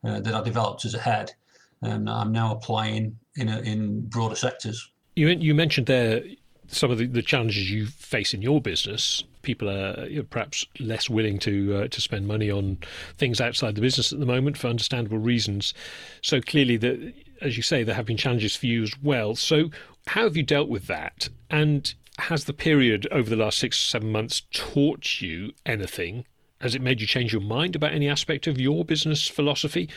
uh, 0.05 0.21
that 0.21 0.35
I 0.35 0.43
developed 0.43 0.85
as 0.85 0.95
a 0.95 0.99
head. 0.99 1.33
and 1.83 2.09
I'm 2.09 2.33
now 2.33 2.53
applying 2.53 3.19
in 3.37 3.49
a, 3.49 3.61
in 3.61 4.03
broader 4.09 4.35
sectors. 4.35 4.91
You 5.17 5.29
you 5.29 5.55
mentioned 5.55 5.87
there 5.87 6.23
some 6.69 6.91
of 6.91 6.99
the, 6.99 7.07
the 7.07 7.23
challenges 7.23 7.71
you 7.71 7.87
face 7.87 8.35
in 8.35 8.43
your 8.43 8.61
business. 8.61 9.25
People 9.49 9.71
are 9.71 10.07
you 10.07 10.19
know, 10.19 10.27
perhaps 10.29 10.67
less 10.79 11.09
willing 11.09 11.39
to 11.39 11.75
uh, 11.75 11.89
to 11.89 12.01
spend 12.03 12.27
money 12.27 12.51
on 12.51 12.77
things 13.17 13.41
outside 13.41 13.77
the 13.77 13.81
business 13.81 14.13
at 14.13 14.21
the 14.21 14.27
moment 14.27 14.59
for 14.59 14.69
understandable 14.69 15.17
reasons. 15.17 15.73
So 16.21 16.43
clearly, 16.43 16.77
that 16.77 17.15
as 17.41 17.57
you 17.57 17.63
say, 17.63 17.83
there 17.83 17.95
have 17.95 18.05
been 18.05 18.19
challenges 18.19 18.55
for 18.55 18.67
you 18.67 18.83
as 18.83 18.93
well. 19.03 19.35
So 19.37 19.71
how 20.09 20.25
have 20.25 20.37
you 20.37 20.43
dealt 20.43 20.69
with 20.69 20.87
that? 20.89 21.31
And 21.49 21.95
has 22.19 22.45
the 22.45 22.53
period 22.53 23.09
over 23.11 23.31
the 23.31 23.37
last 23.37 23.59
six 23.59 23.79
or 23.79 23.89
seven 23.89 24.13
months 24.13 24.43
taught 24.53 25.23
you 25.23 25.55
anything? 25.65 26.27
Has 26.61 26.75
it 26.75 26.83
made 26.83 27.01
you 27.01 27.07
change 27.07 27.33
your 27.33 27.41
mind 27.41 27.75
about 27.75 27.95
any 27.95 28.07
aspect 28.07 28.47
of 28.47 28.61
your 28.61 28.85
business 28.85 29.27
philosophy, 29.27 29.89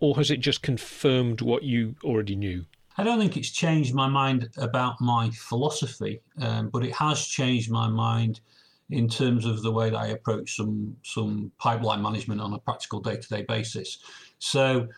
or 0.00 0.16
has 0.16 0.30
it 0.30 0.40
just 0.40 0.60
confirmed 0.60 1.40
what 1.40 1.62
you 1.62 1.94
already 2.04 2.36
knew? 2.36 2.66
I 2.98 3.04
don't 3.04 3.18
think 3.18 3.38
it's 3.38 3.52
changed 3.52 3.94
my 3.94 4.08
mind 4.08 4.50
about 4.58 5.00
my 5.00 5.30
philosophy, 5.30 6.20
um, 6.42 6.68
but 6.68 6.84
it 6.84 6.94
has 6.96 7.26
changed 7.26 7.70
my 7.70 7.88
mind 7.88 8.40
in 8.90 9.08
terms 9.08 9.44
of 9.44 9.62
the 9.62 9.70
way 9.70 9.90
that 9.90 9.98
I 9.98 10.08
approach 10.08 10.56
some 10.56 10.96
some 11.02 11.52
pipeline 11.58 12.02
management 12.02 12.40
on 12.40 12.52
a 12.52 12.58
practical 12.58 13.00
day-to-day 13.00 13.42
basis. 13.48 13.98
So. 14.38 14.88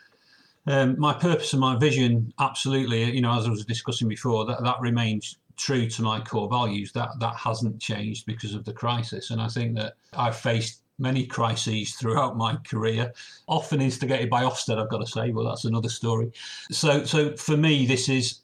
Um, 0.67 1.01
my 1.01 1.15
purpose 1.15 1.55
and 1.55 1.61
my 1.61 1.79
vision, 1.79 2.35
absolutely, 2.39 3.11
you 3.11 3.23
know, 3.23 3.37
as 3.37 3.47
I 3.47 3.51
was 3.51 3.65
discussing 3.65 4.09
before, 4.09 4.45
that, 4.45 4.63
that 4.63 4.79
remains 4.79 5.39
true 5.57 5.89
to 5.89 6.03
my 6.03 6.21
core 6.21 6.51
values. 6.51 6.93
That 6.93 7.19
that 7.19 7.35
hasn't 7.35 7.81
changed 7.81 8.27
because 8.27 8.55
of 8.55 8.67
the 8.67 8.73
crisis, 8.75 9.31
and 9.31 9.41
I 9.41 9.49
think 9.49 9.75
that 9.77 9.95
I've 10.13 10.37
faced 10.37 10.83
many 11.01 11.27
crises 11.27 11.95
throughout 11.95 12.37
my 12.37 12.57
career, 12.57 13.13
often 13.49 13.81
instigated 13.81 14.31
by 14.31 14.45
Ofsted, 14.45 14.79
I've 14.79 14.91
got 14.91 14.99
to 14.99 15.07
say, 15.07 15.31
well, 15.31 15.47
that's 15.47 15.65
another 15.65 15.89
story. 15.89 16.31
So, 16.71 17.05
so 17.05 17.35
for 17.37 17.57
me, 17.57 17.87
this 17.87 18.09
is 18.09 18.41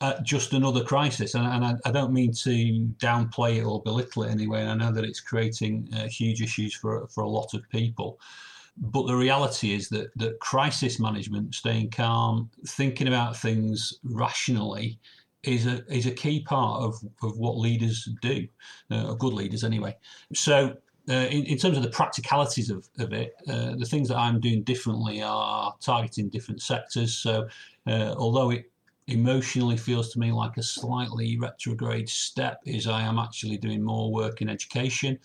uh, 0.00 0.20
just 0.22 0.52
another 0.52 0.84
crisis, 0.84 1.34
and, 1.34 1.46
and 1.46 1.64
I, 1.64 1.88
I, 1.88 1.90
don't 1.90 2.12
mean 2.12 2.32
to 2.32 2.88
downplay 2.98 3.56
it 3.56 3.64
or 3.64 3.82
belittle 3.82 4.24
it 4.24 4.30
anyway. 4.30 4.64
I 4.64 4.74
know 4.74 4.92
that 4.92 5.04
it's 5.04 5.20
creating 5.20 5.88
uh, 5.96 6.06
huge 6.06 6.42
issues 6.42 6.74
for 6.74 7.06
for 7.08 7.24
a 7.24 7.28
lot 7.28 7.54
of 7.54 7.68
people. 7.70 8.20
But 8.76 9.06
the 9.06 9.14
reality 9.14 9.72
is 9.72 9.88
that 9.90 10.16
that 10.16 10.40
crisis 10.40 10.98
management, 10.98 11.54
staying 11.54 11.90
calm, 11.90 12.50
thinking 12.66 13.06
about 13.08 13.36
things 13.36 13.94
rationally, 14.02 14.98
is 15.44 15.66
a 15.66 15.84
is 15.92 16.06
a 16.06 16.10
key 16.10 16.42
part 16.42 16.82
of, 16.82 16.94
of 17.22 17.36
what 17.38 17.58
leaders 17.58 18.08
do, 18.20 18.46
uh, 18.90 19.14
good 19.14 19.32
leaders 19.32 19.64
anyway. 19.64 19.96
So 20.34 20.76
uh, 21.08 21.26
in, 21.30 21.44
in, 21.44 21.58
terms 21.58 21.76
of 21.76 21.82
the 21.82 21.90
practicalities 21.90 22.70
of, 22.70 22.88
of 22.98 23.12
it, 23.12 23.34
uh, 23.48 23.74
the 23.76 23.84
things 23.84 24.08
that 24.08 24.16
I'm 24.16 24.40
doing 24.40 24.62
differently 24.62 25.22
are 25.22 25.74
targeting 25.80 26.30
different 26.30 26.62
sectors. 26.62 27.14
So, 27.18 27.46
uh, 27.86 28.14
although 28.16 28.50
it 28.50 28.70
emotionally 29.06 29.76
feels 29.76 30.12
to 30.12 30.18
me 30.18 30.32
like 30.32 30.56
a 30.56 30.62
slightly 30.62 31.38
retrograde 31.38 32.08
step, 32.08 32.60
is 32.64 32.86
I 32.86 33.02
am 33.02 33.18
actually 33.18 33.58
doing 33.58 33.82
more 33.82 34.12
work 34.12 34.40
in 34.40 34.48
education, 34.48 35.18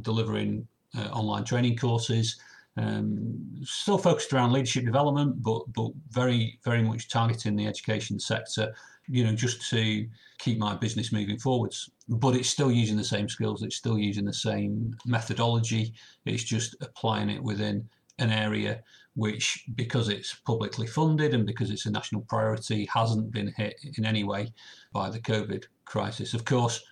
delivering 0.00 0.66
uh, 0.96 1.08
online 1.08 1.44
training 1.44 1.76
courses. 1.76 2.38
Um, 2.76 3.38
still 3.64 3.98
focused 3.98 4.32
around 4.32 4.52
leadership 4.52 4.84
development, 4.84 5.42
but 5.42 5.60
but 5.74 5.90
very 6.10 6.58
very 6.64 6.82
much 6.82 7.08
targeting 7.08 7.54
the 7.54 7.66
education 7.66 8.18
sector 8.18 8.74
you 9.08 9.24
know, 9.24 9.34
just 9.34 9.68
to 9.70 10.06
keep 10.38 10.58
my 10.58 10.74
business 10.74 11.12
moving 11.12 11.38
forwards. 11.38 11.90
But 12.08 12.34
it's 12.34 12.48
still 12.48 12.70
using 12.70 12.96
the 12.96 13.04
same 13.04 13.28
skills, 13.28 13.62
it's 13.62 13.76
still 13.76 13.98
using 13.98 14.24
the 14.24 14.32
same 14.32 14.96
methodology, 15.04 15.94
it's 16.24 16.44
just 16.44 16.76
applying 16.80 17.30
it 17.30 17.42
within 17.42 17.88
an 18.18 18.30
area 18.30 18.82
which, 19.14 19.64
because 19.74 20.08
it's 20.08 20.34
publicly 20.34 20.86
funded 20.86 21.34
and 21.34 21.46
because 21.46 21.70
it's 21.70 21.86
a 21.86 21.90
national 21.90 22.22
priority, 22.22 22.88
hasn't 22.92 23.30
been 23.30 23.52
hit 23.56 23.78
in 23.96 24.04
any 24.04 24.24
way 24.24 24.52
by 24.92 25.10
the 25.10 25.20
COVID 25.20 25.64
crisis. 25.84 26.34
Of 26.34 26.44
course, 26.44 26.82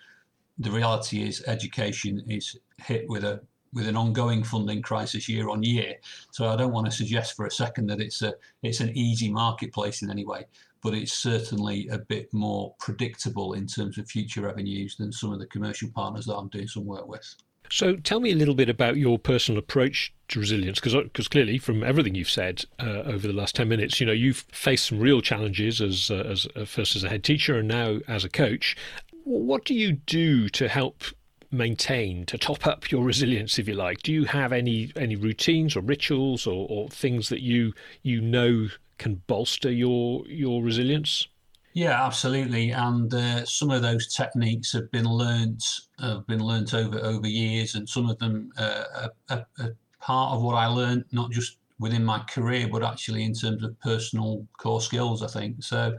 the 0.58 0.70
reality 0.70 1.22
is 1.22 1.42
education 1.46 2.22
is 2.28 2.58
hit 2.78 3.08
with 3.08 3.24
a 3.24 3.40
with 3.72 3.86
an 3.86 3.96
ongoing 3.96 4.42
funding 4.42 4.82
crisis 4.82 5.28
year 5.28 5.48
on 5.48 5.62
year. 5.62 5.94
So 6.32 6.48
I 6.48 6.56
don't 6.56 6.72
want 6.72 6.86
to 6.86 6.92
suggest 6.92 7.36
for 7.36 7.46
a 7.46 7.50
second 7.50 7.86
that 7.86 8.00
it's 8.00 8.20
a 8.20 8.34
it's 8.62 8.80
an 8.80 8.90
easy 8.96 9.30
marketplace 9.30 10.02
in 10.02 10.10
any 10.10 10.26
way 10.26 10.46
but 10.82 10.94
it's 10.94 11.12
certainly 11.12 11.88
a 11.88 11.98
bit 11.98 12.32
more 12.32 12.74
predictable 12.78 13.52
in 13.52 13.66
terms 13.66 13.98
of 13.98 14.08
future 14.08 14.42
revenues 14.42 14.96
than 14.96 15.12
some 15.12 15.32
of 15.32 15.38
the 15.38 15.46
commercial 15.46 15.90
partners 15.90 16.26
that 16.26 16.36
I'm 16.36 16.48
doing 16.48 16.68
some 16.68 16.86
work 16.86 17.06
with. 17.06 17.34
So 17.72 17.96
tell 17.96 18.20
me 18.20 18.32
a 18.32 18.36
little 18.36 18.54
bit 18.54 18.68
about 18.68 18.96
your 18.96 19.18
personal 19.18 19.58
approach 19.58 20.12
to 20.28 20.40
resilience, 20.40 20.80
because 20.80 20.94
because 20.94 21.28
clearly 21.28 21.58
from 21.58 21.82
everything 21.84 22.14
you've 22.14 22.30
said 22.30 22.64
uh, 22.80 23.02
over 23.04 23.26
the 23.26 23.32
last 23.32 23.54
ten 23.54 23.68
minutes, 23.68 24.00
you 24.00 24.06
know 24.06 24.12
you've 24.12 24.44
faced 24.52 24.86
some 24.86 24.98
real 24.98 25.20
challenges 25.20 25.80
as 25.80 26.10
uh, 26.10 26.24
as 26.26 26.46
uh, 26.56 26.64
first 26.64 26.96
as 26.96 27.04
a 27.04 27.08
head 27.08 27.22
teacher 27.22 27.58
and 27.58 27.68
now 27.68 27.98
as 28.08 28.24
a 28.24 28.28
coach. 28.28 28.76
What 29.24 29.64
do 29.64 29.74
you 29.74 29.92
do 29.92 30.48
to 30.48 30.68
help 30.68 31.04
maintain 31.52 32.26
to 32.26 32.38
top 32.38 32.66
up 32.66 32.90
your 32.90 33.04
resilience, 33.04 33.58
if 33.58 33.68
you 33.68 33.74
like? 33.74 34.02
Do 34.02 34.12
you 34.12 34.24
have 34.24 34.52
any 34.52 34.92
any 34.96 35.16
routines 35.16 35.76
or 35.76 35.80
rituals 35.80 36.46
or, 36.46 36.66
or 36.68 36.88
things 36.88 37.28
that 37.28 37.40
you 37.40 37.72
you 38.02 38.20
know 38.20 38.68
can 38.98 39.22
bolster 39.26 39.70
your 39.70 40.26
your 40.26 40.62
resilience? 40.62 41.28
Yeah, 41.72 42.04
absolutely. 42.04 42.70
And 42.72 43.12
uh, 43.14 43.44
some 43.44 43.70
of 43.70 43.82
those 43.82 44.12
techniques 44.12 44.72
have 44.72 44.90
been 44.90 45.04
learnt 45.04 45.62
have 46.00 46.26
been 46.26 46.40
learnt 46.40 46.74
over 46.74 46.98
over 46.98 47.28
years, 47.28 47.76
and 47.76 47.88
some 47.88 48.08
of 48.10 48.18
them 48.18 48.52
uh, 48.58 49.08
are, 49.28 49.46
are, 49.60 49.76
part 50.00 50.34
of 50.34 50.42
what 50.42 50.54
I 50.54 50.66
learned, 50.66 51.04
not 51.12 51.30
just 51.30 51.58
within 51.78 52.04
my 52.04 52.18
career, 52.20 52.68
but 52.68 52.82
actually 52.82 53.22
in 53.24 53.34
terms 53.34 53.62
of 53.62 53.78
personal 53.80 54.46
core 54.58 54.80
skills. 54.80 55.22
I 55.22 55.28
think 55.28 55.62
so. 55.62 55.96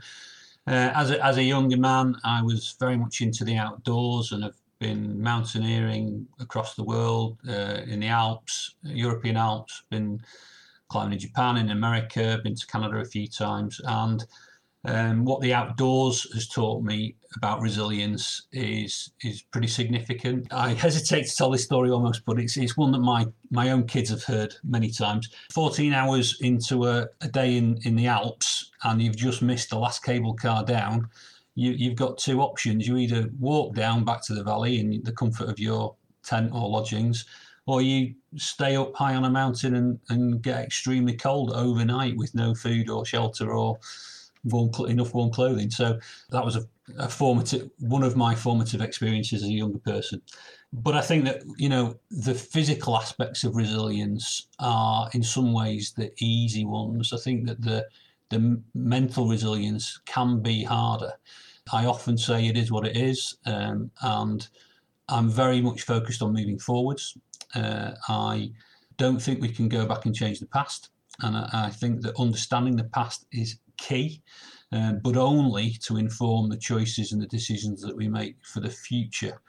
Uh, 0.67 0.91
as 0.93 1.11
a, 1.11 1.25
as 1.25 1.37
a 1.37 1.43
younger 1.43 1.77
man, 1.77 2.15
I 2.23 2.41
was 2.41 2.75
very 2.79 2.97
much 2.97 3.21
into 3.21 3.43
the 3.45 3.57
outdoors 3.57 4.31
and 4.31 4.43
have 4.43 4.55
been 4.79 5.21
mountaineering 5.21 6.27
across 6.39 6.75
the 6.75 6.83
world 6.83 7.37
uh, 7.47 7.81
in 7.87 8.01
the 8.01 8.07
Alps, 8.07 8.75
European 8.83 9.37
Alps. 9.37 9.83
Been 9.89 10.21
climbing 10.89 11.13
in 11.13 11.19
Japan, 11.19 11.57
in 11.57 11.71
America, 11.71 12.39
been 12.43 12.55
to 12.55 12.67
Canada 12.67 12.97
a 12.97 13.05
few 13.05 13.27
times, 13.27 13.79
and 13.85 14.25
um, 14.85 15.25
what 15.25 15.41
the 15.41 15.53
outdoors 15.53 16.27
has 16.33 16.47
taught 16.47 16.83
me 16.83 17.15
about 17.35 17.61
resilience 17.61 18.47
is 18.51 19.11
is 19.23 19.43
pretty 19.43 19.67
significant. 19.67 20.47
I 20.51 20.73
hesitate 20.73 21.27
to 21.27 21.35
tell 21.35 21.51
this 21.51 21.63
story 21.63 21.91
almost, 21.91 22.25
but 22.25 22.39
it's 22.39 22.57
it's 22.57 22.75
one 22.75 22.91
that 22.93 22.99
my 22.99 23.27
my 23.51 23.69
own 23.69 23.85
kids 23.85 24.09
have 24.09 24.23
heard 24.23 24.55
many 24.63 24.89
times. 24.89 25.29
Fourteen 25.53 25.93
hours 25.93 26.37
into 26.41 26.85
a, 26.85 27.07
a 27.21 27.27
day 27.27 27.57
in 27.57 27.77
in 27.83 27.95
the 27.95 28.07
Alps, 28.07 28.71
and 28.83 29.01
you've 29.01 29.15
just 29.15 29.43
missed 29.43 29.69
the 29.69 29.77
last 29.77 30.03
cable 30.03 30.33
car 30.33 30.65
down. 30.65 31.09
You, 31.53 31.71
you've 31.71 31.97
got 31.97 32.17
two 32.17 32.41
options. 32.41 32.87
You 32.87 32.97
either 32.97 33.29
walk 33.39 33.75
down 33.75 34.03
back 34.03 34.23
to 34.25 34.33
the 34.33 34.43
valley 34.43 34.79
in 34.79 35.01
the 35.03 35.11
comfort 35.11 35.49
of 35.49 35.59
your 35.59 35.95
tent 36.23 36.51
or 36.53 36.69
lodgings, 36.69 37.25
or 37.67 37.81
you 37.81 38.15
stay 38.37 38.75
up 38.77 38.95
high 38.95 39.15
on 39.15 39.25
a 39.25 39.29
mountain 39.29 39.75
and, 39.75 39.99
and 40.09 40.41
get 40.41 40.63
extremely 40.63 41.13
cold 41.13 41.51
overnight 41.53 42.15
with 42.17 42.33
no 42.33 42.55
food 42.55 42.89
or 42.89 43.05
shelter 43.05 43.51
or 43.51 43.77
warm, 44.43 44.71
enough 44.89 45.13
warm 45.13 45.31
clothing. 45.31 45.69
So 45.69 45.99
that 46.29 46.45
was 46.45 46.55
a, 46.55 46.63
a 46.97 47.09
formative, 47.09 47.69
one 47.79 48.03
of 48.03 48.15
my 48.15 48.35
formative 48.35 48.81
experiences 48.81 49.43
as 49.43 49.49
a 49.49 49.53
younger 49.53 49.79
person. 49.79 50.21
But 50.73 50.95
I 50.95 51.01
think 51.01 51.25
that, 51.25 51.43
you 51.57 51.69
know, 51.69 51.99
the 52.09 52.33
physical 52.33 52.95
aspects 52.95 53.43
of 53.43 53.55
resilience 53.55 54.47
are 54.59 55.09
in 55.13 55.23
some 55.23 55.53
ways 55.53 55.93
the 55.95 56.11
easy 56.19 56.65
ones. 56.65 57.11
I 57.13 57.17
think 57.17 57.47
that 57.47 57.61
the, 57.61 57.87
the 58.29 58.61
mental 58.73 59.27
resilience 59.27 59.99
can 60.05 60.41
be 60.41 60.63
harder. 60.63 61.11
I 61.73 61.85
often 61.85 62.17
say 62.17 62.47
it 62.47 62.57
is 62.57 62.71
what 62.71 62.87
it 62.87 62.95
is. 62.95 63.37
Um, 63.45 63.91
and 64.01 64.47
I'm 65.09 65.29
very 65.29 65.61
much 65.61 65.81
focused 65.81 66.21
on 66.21 66.33
moving 66.33 66.57
forwards. 66.57 67.17
Uh, 67.53 67.91
I 68.07 68.51
don't 68.97 69.21
think 69.21 69.41
we 69.41 69.49
can 69.49 69.67
go 69.67 69.85
back 69.85 70.05
and 70.05 70.15
change 70.15 70.39
the 70.39 70.47
past. 70.47 70.89
And 71.19 71.35
I, 71.35 71.49
I 71.65 71.69
think 71.69 72.01
that 72.01 72.17
understanding 72.17 72.77
the 72.77 72.85
past 72.85 73.25
is 73.31 73.57
key, 73.87 74.21
um, 74.71 74.99
but 75.03 75.17
only 75.17 75.71
to 75.85 75.97
inform 75.97 76.49
the 76.49 76.57
choices 76.57 77.11
and 77.11 77.21
the 77.21 77.27
decisions 77.37 77.81
that 77.81 77.95
we 77.95 78.07
make 78.07 78.35
for 78.43 78.61
the 78.61 78.69
future. 78.69 79.41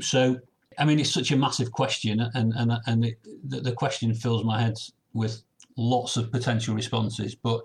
So, 0.00 0.38
I 0.78 0.84
mean, 0.84 0.98
it's 1.00 1.12
such 1.12 1.32
a 1.32 1.36
massive 1.36 1.70
question, 1.70 2.20
and 2.34 2.52
and 2.54 2.72
and 2.86 3.04
it, 3.04 3.18
the, 3.50 3.60
the 3.60 3.72
question 3.72 4.14
fills 4.14 4.44
my 4.44 4.60
head 4.60 4.78
with 5.12 5.42
lots 5.76 6.16
of 6.16 6.30
potential 6.30 6.74
responses. 6.74 7.34
But 7.34 7.60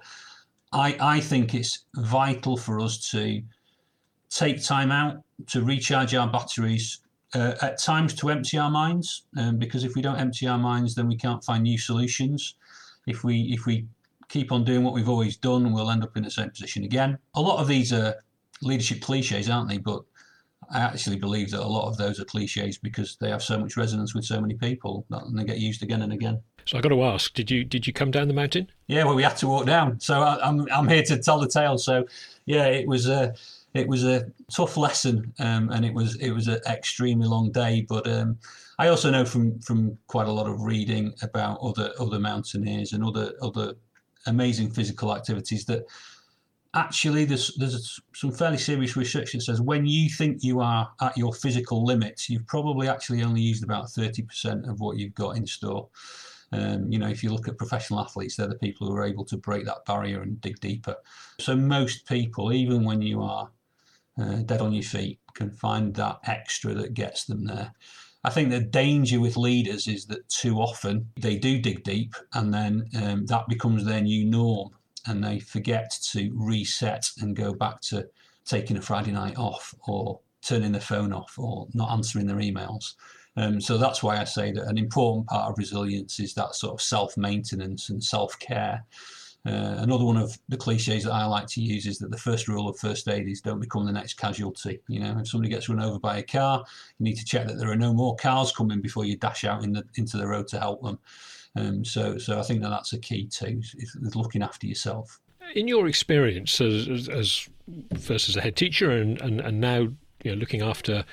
I 0.73 0.97
I 1.15 1.19
think 1.21 1.53
it's 1.53 1.85
vital 1.95 2.57
for 2.57 2.79
us 2.79 3.09
to 3.11 3.41
take 4.29 4.63
time 4.63 4.91
out 4.91 5.23
to 5.47 5.63
recharge 5.63 6.13
our 6.13 6.27
batteries 6.27 7.01
uh, 7.33 7.53
at 7.61 7.81
times 7.81 8.13
to 8.15 8.29
empty 8.29 8.57
our 8.57 8.71
minds, 8.71 9.23
um, 9.37 9.57
because 9.57 9.83
if 9.83 9.95
we 9.95 10.01
don't 10.01 10.19
empty 10.19 10.47
our 10.47 10.57
minds, 10.57 10.95
then 10.95 11.07
we 11.07 11.15
can't 11.15 11.43
find 11.43 11.63
new 11.63 11.77
solutions. 11.77 12.55
If 13.07 13.23
we 13.23 13.53
if 13.53 13.65
we 13.65 13.85
keep 14.29 14.51
on 14.51 14.63
doing 14.63 14.83
what 14.83 14.93
we've 14.93 15.09
always 15.09 15.35
done, 15.35 15.73
we'll 15.73 15.91
end 15.91 16.03
up 16.03 16.15
in 16.15 16.23
the 16.23 16.31
same 16.31 16.49
position 16.49 16.83
again. 16.83 17.17
A 17.35 17.41
lot 17.41 17.59
of 17.59 17.67
these 17.67 17.91
are 17.91 18.15
leadership 18.61 19.01
cliches, 19.01 19.49
aren't 19.49 19.69
they? 19.69 19.79
But 19.79 20.03
I 20.71 20.79
actually 20.79 21.17
believe 21.17 21.51
that 21.51 21.61
a 21.61 21.67
lot 21.67 21.87
of 21.87 21.97
those 21.97 22.19
are 22.19 22.25
cliches 22.25 22.77
because 22.77 23.17
they 23.19 23.29
have 23.29 23.41
so 23.41 23.57
much 23.57 23.75
resonance 23.75 24.13
with 24.13 24.25
so 24.25 24.39
many 24.39 24.53
people 24.53 25.05
and 25.09 25.37
they 25.37 25.43
get 25.43 25.57
used 25.57 25.81
again 25.81 26.03
and 26.03 26.13
again. 26.13 26.41
So 26.65 26.77
I 26.77 26.81
got 26.81 26.89
to 26.89 27.03
ask, 27.03 27.33
did 27.33 27.49
you 27.49 27.63
did 27.63 27.87
you 27.87 27.93
come 27.93 28.11
down 28.11 28.27
the 28.27 28.33
mountain? 28.33 28.69
Yeah, 28.87 29.05
well, 29.05 29.15
we 29.15 29.23
had 29.23 29.37
to 29.37 29.47
walk 29.47 29.65
down. 29.65 29.99
So 29.99 30.21
I, 30.21 30.47
am 30.47 30.61
I'm, 30.61 30.67
I'm 30.71 30.87
here 30.87 31.01
to 31.03 31.17
tell 31.17 31.39
the 31.39 31.47
tale. 31.47 31.79
So 31.79 32.05
yeah, 32.45 32.65
it 32.65 32.87
was 32.87 33.07
a 33.07 33.33
it 33.73 33.87
was 33.87 34.03
a 34.03 34.31
tough 34.53 34.77
lesson, 34.77 35.33
um, 35.39 35.71
and 35.71 35.83
it 35.83 35.93
was 35.93 36.15
it 36.17 36.29
was 36.29 36.47
an 36.47 36.59
extremely 36.67 37.27
long 37.27 37.51
day. 37.51 37.85
But 37.89 38.07
um, 38.07 38.37
I 38.77 38.89
also 38.89 39.09
know 39.09 39.25
from 39.25 39.59
from 39.61 39.97
quite 40.05 40.27
a 40.27 40.31
lot 40.31 40.47
of 40.47 40.61
reading 40.61 41.13
about 41.23 41.59
other 41.61 41.91
other 41.99 42.19
mountaineers 42.19 42.93
and 42.93 43.03
other 43.03 43.33
other 43.41 43.73
amazing 44.29 44.71
physical 44.71 45.15
activities 45.15 45.65
that 45.65 45.85
actually 46.75 47.25
there's 47.25 47.55
there's 47.57 47.99
some 48.13 48.31
fairly 48.31 48.57
serious 48.57 48.95
research 48.95 49.33
that 49.33 49.41
says 49.41 49.59
when 49.59 49.85
you 49.85 50.09
think 50.09 50.43
you 50.43 50.59
are 50.59 50.91
at 51.01 51.17
your 51.17 51.33
physical 51.33 51.83
limits, 51.83 52.29
you've 52.29 52.47
probably 52.47 52.87
actually 52.87 53.23
only 53.23 53.41
used 53.41 53.63
about 53.63 53.85
30% 53.85 54.69
of 54.69 54.79
what 54.79 54.97
you've 54.97 55.15
got 55.15 55.37
in 55.37 55.45
store. 55.45 55.89
Um, 56.51 56.91
you 56.91 56.97
know, 56.97 57.07
if 57.07 57.23
you 57.23 57.31
look 57.31 57.47
at 57.47 57.57
professional 57.57 57.99
athletes, 57.99 58.35
they're 58.35 58.47
the 58.47 58.55
people 58.55 58.87
who 58.87 58.95
are 58.95 59.05
able 59.05 59.25
to 59.25 59.37
break 59.37 59.65
that 59.65 59.85
barrier 59.85 60.21
and 60.21 60.41
dig 60.41 60.59
deeper. 60.59 60.95
So 61.39 61.55
most 61.55 62.07
people, 62.07 62.51
even 62.51 62.83
when 62.83 63.03
you 63.03 63.21
are 63.21 63.49
uh, 64.19 64.37
dead 64.37 64.61
on 64.61 64.73
your 64.73 64.83
feet, 64.83 65.19
can 65.35 65.51
find 65.51 65.93
that 65.95 66.19
extra 66.25 66.73
that 66.73 66.93
gets 66.93 67.25
them 67.25 67.45
there. 67.45 67.73
I 68.23 68.29
think 68.29 68.49
the 68.49 68.59
danger 68.59 69.19
with 69.19 69.37
leaders 69.37 69.87
is 69.87 70.05
that 70.07 70.27
too 70.27 70.57
often 70.57 71.09
they 71.17 71.37
do 71.37 71.59
dig 71.59 71.83
deep 71.83 72.15
and 72.33 72.53
then 72.53 72.89
um, 73.01 73.25
that 73.27 73.47
becomes 73.47 73.85
their 73.85 74.01
new 74.01 74.25
norm 74.25 74.71
and 75.07 75.23
they 75.23 75.39
forget 75.39 75.97
to 76.11 76.31
reset 76.35 77.09
and 77.21 77.35
go 77.35 77.53
back 77.53 77.79
to 77.81 78.07
taking 78.45 78.77
a 78.77 78.81
Friday 78.81 79.11
night 79.11 79.37
off 79.37 79.73
or 79.87 80.19
turning 80.41 80.71
their 80.71 80.81
phone 80.81 81.13
off 81.13 81.37
or 81.37 81.67
not 81.73 81.91
answering 81.91 82.27
their 82.27 82.37
emails. 82.37 82.95
Um, 83.37 83.61
so 83.61 83.77
that's 83.77 84.03
why 84.03 84.17
I 84.17 84.25
say 84.25 84.51
that 84.51 84.67
an 84.67 84.77
important 84.77 85.27
part 85.27 85.49
of 85.49 85.57
resilience 85.57 86.19
is 86.19 86.33
that 86.33 86.55
sort 86.55 86.73
of 86.73 86.81
self 86.81 87.15
maintenance 87.15 87.89
and 87.89 88.03
self 88.03 88.37
care. 88.39 88.83
Uh, 89.45 89.77
another 89.79 90.03
one 90.03 90.17
of 90.17 90.37
the 90.49 90.57
cliches 90.57 91.05
that 91.05 91.13
I 91.13 91.25
like 91.25 91.47
to 91.47 91.61
use 91.61 91.87
is 91.87 91.97
that 91.99 92.11
the 92.11 92.17
first 92.17 92.47
rule 92.47 92.67
of 92.67 92.77
first 92.77 93.07
aid 93.07 93.27
is 93.27 93.39
don't 93.39 93.59
become 93.59 93.85
the 93.85 93.91
next 93.91 94.15
casualty. 94.15 94.81
You 94.87 94.99
know, 94.99 95.17
if 95.19 95.29
somebody 95.29 95.49
gets 95.49 95.69
run 95.69 95.81
over 95.81 95.97
by 95.97 96.17
a 96.17 96.23
car, 96.23 96.63
you 96.97 97.03
need 97.05 97.15
to 97.15 97.25
check 97.25 97.47
that 97.47 97.57
there 97.57 97.71
are 97.71 97.75
no 97.75 97.93
more 97.93 98.15
cars 98.17 98.51
coming 98.51 98.81
before 98.81 99.05
you 99.05 99.15
dash 99.15 99.45
out 99.45 99.63
in 99.63 99.71
the, 99.71 99.83
into 99.95 100.17
the 100.17 100.27
road 100.27 100.47
to 100.49 100.59
help 100.59 100.83
them. 100.83 100.99
Um, 101.55 101.85
so, 101.85 102.17
so 102.17 102.37
I 102.37 102.43
think 102.43 102.61
that 102.61 102.69
that's 102.69 102.93
a 102.93 102.99
key 102.99 103.27
too, 103.27 103.61
is, 103.77 103.95
is 104.03 104.15
looking 104.15 104.43
after 104.43 104.67
yourself. 104.67 105.19
In 105.55 105.67
your 105.67 105.87
experience 105.87 106.59
as, 106.61 106.87
as, 106.87 107.09
as 107.09 107.49
first 107.97 108.29
as 108.29 108.35
a 108.35 108.41
head 108.41 108.55
teacher 108.55 108.91
and, 108.91 109.19
and, 109.21 109.39
and 109.39 109.59
now 109.59 109.87
you 110.23 110.31
know, 110.31 110.33
looking 110.35 110.61
after 110.61 111.05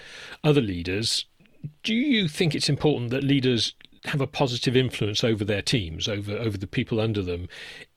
other 0.42 0.61
leaders, 0.61 1.26
do 1.83 1.95
you 1.95 2.28
think 2.28 2.54
it's 2.54 2.68
important 2.68 3.11
that 3.11 3.25
leaders 3.25 3.75
have 4.06 4.20
a 4.20 4.26
positive 4.26 4.76
influence 4.76 5.22
over 5.22 5.44
their 5.44 5.62
teams, 5.62 6.08
over 6.08 6.32
over 6.32 6.56
the 6.56 6.66
people 6.66 7.00
under 7.00 7.22
them? 7.22 7.48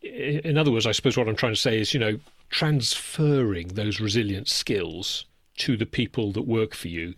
In 0.02 0.58
other 0.58 0.72
words, 0.72 0.86
I 0.86 0.92
suppose 0.92 1.18
what 1.18 1.28
I'm 1.28 1.36
trying 1.36 1.54
to 1.54 1.60
say 1.60 1.80
is, 1.80 1.94
you 1.94 2.00
know, 2.00 2.20
transferring 2.50 3.70
those 3.70 4.00
resilient 4.00 4.48
skills 4.48 5.26
to 5.58 5.78
the 5.78 5.86
people 5.86 6.32
that 6.34 6.44
work 6.44 6.74
for 6.74 6.88
you, 6.88 7.14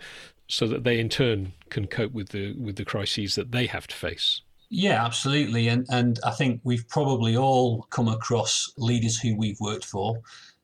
so 0.48 0.68
that 0.68 0.84
they 0.84 1.00
in 1.00 1.10
turn 1.10 1.54
can 1.70 1.88
cope 1.88 2.12
with 2.12 2.30
the 2.30 2.54
with 2.54 2.76
the 2.76 2.86
crises 2.86 3.36
that 3.36 3.52
they 3.52 3.66
have 3.66 3.88
to 3.88 3.96
face. 3.96 4.42
Yeah, 4.70 5.04
absolutely. 5.06 5.68
And 5.68 5.86
and 5.90 6.20
I 6.26 6.32
think 6.32 6.62
we've 6.64 6.88
probably 6.88 7.36
all 7.36 7.84
come 7.90 8.08
across 8.08 8.72
leaders 8.78 9.20
who 9.20 9.36
we've 9.36 9.60
worked 9.60 9.86
for 9.86 10.22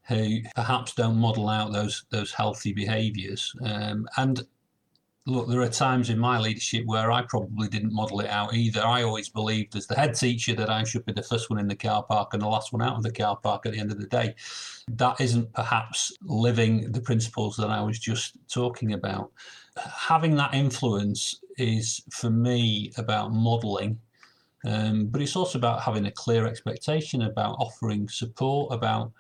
who 0.07 0.39
perhaps 0.55 0.93
don't 0.93 1.17
model 1.17 1.49
out 1.49 1.73
those 1.73 2.05
those 2.09 2.31
healthy 2.31 2.73
behaviours. 2.73 3.53
Um, 3.61 4.07
and 4.15 4.45
look, 5.27 5.49
there 5.49 5.61
are 5.61 5.69
times 5.69 6.09
in 6.09 6.17
my 6.17 6.39
leadership 6.39 6.85
where 6.85 7.11
I 7.11 7.21
probably 7.21 7.67
didn't 7.67 7.93
model 7.93 8.21
it 8.21 8.29
out 8.29 8.53
either. 8.53 8.81
I 8.81 9.03
always 9.03 9.27
believed 9.27 9.75
as 9.75 9.85
the 9.85 9.95
head 9.95 10.15
teacher 10.15 10.55
that 10.55 10.69
I 10.69 10.85
should 10.85 11.05
be 11.05 11.11
the 11.11 11.21
first 11.21 11.49
one 11.49 11.59
in 11.59 11.67
the 11.67 11.75
car 11.75 12.01
park 12.01 12.33
and 12.33 12.41
the 12.41 12.47
last 12.47 12.71
one 12.71 12.81
out 12.81 12.95
of 12.95 13.03
the 13.03 13.11
car 13.11 13.35
park 13.35 13.65
at 13.65 13.73
the 13.73 13.79
end 13.79 13.91
of 13.91 13.99
the 13.99 14.07
day. 14.07 14.35
That 14.87 15.19
isn't 15.19 15.51
perhaps 15.51 16.13
living 16.21 16.93
the 16.93 17.01
principles 17.01 17.57
that 17.57 17.69
I 17.69 17.81
was 17.81 17.99
just 17.99 18.37
talking 18.49 18.93
about. 18.93 19.31
Having 19.77 20.37
that 20.37 20.53
influence 20.53 21.41
is 21.57 22.01
for 22.09 22.29
me 22.29 22.93
about 22.97 23.33
modeling. 23.33 23.99
Um, 24.65 25.07
but 25.07 25.21
it's 25.21 25.35
also 25.35 25.59
about 25.59 25.81
having 25.81 26.05
a 26.05 26.11
clear 26.11 26.47
expectation 26.47 27.23
about 27.23 27.57
offering 27.59 28.07
support, 28.07 28.73
about 28.73 29.11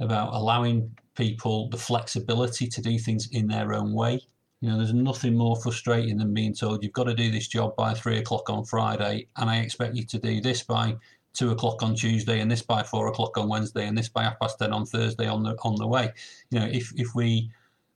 about 0.00 0.32
allowing 0.32 0.96
people 1.14 1.68
the 1.68 1.76
flexibility 1.76 2.66
to 2.66 2.80
do 2.80 2.98
things 2.98 3.28
in 3.32 3.46
their 3.46 3.74
own 3.74 3.92
way. 3.92 4.20
You 4.62 4.70
know, 4.70 4.76
there's 4.76 4.94
nothing 4.94 5.34
more 5.36 5.56
frustrating 5.56 6.18
than 6.18 6.32
being 6.32 6.54
told 6.54 6.84
you've 6.84 6.92
got 6.92 7.04
to 7.04 7.14
do 7.14 7.32
this 7.32 7.48
job 7.48 7.74
by 7.74 7.94
three 7.94 8.18
o'clock 8.18 8.48
on 8.48 8.64
Friday, 8.64 9.26
and 9.36 9.50
I 9.50 9.58
expect 9.58 9.96
you 9.96 10.04
to 10.04 10.18
do 10.18 10.40
this 10.40 10.62
by 10.62 10.96
two 11.34 11.50
o'clock 11.50 11.82
on 11.82 11.96
Tuesday, 11.96 12.38
and 12.38 12.48
this 12.48 12.62
by 12.62 12.84
four 12.84 13.08
o'clock 13.08 13.36
on 13.36 13.48
Wednesday, 13.48 13.88
and 13.88 13.98
this 13.98 14.08
by 14.08 14.22
half 14.22 14.38
past 14.38 14.60
ten 14.60 14.72
on 14.72 14.86
Thursday 14.86 15.26
on 15.26 15.42
the 15.42 15.56
on 15.64 15.74
the 15.74 15.86
way. 15.86 16.12
You 16.50 16.60
know, 16.60 16.66
if 16.66 16.92
if 16.96 17.12
we 17.12 17.50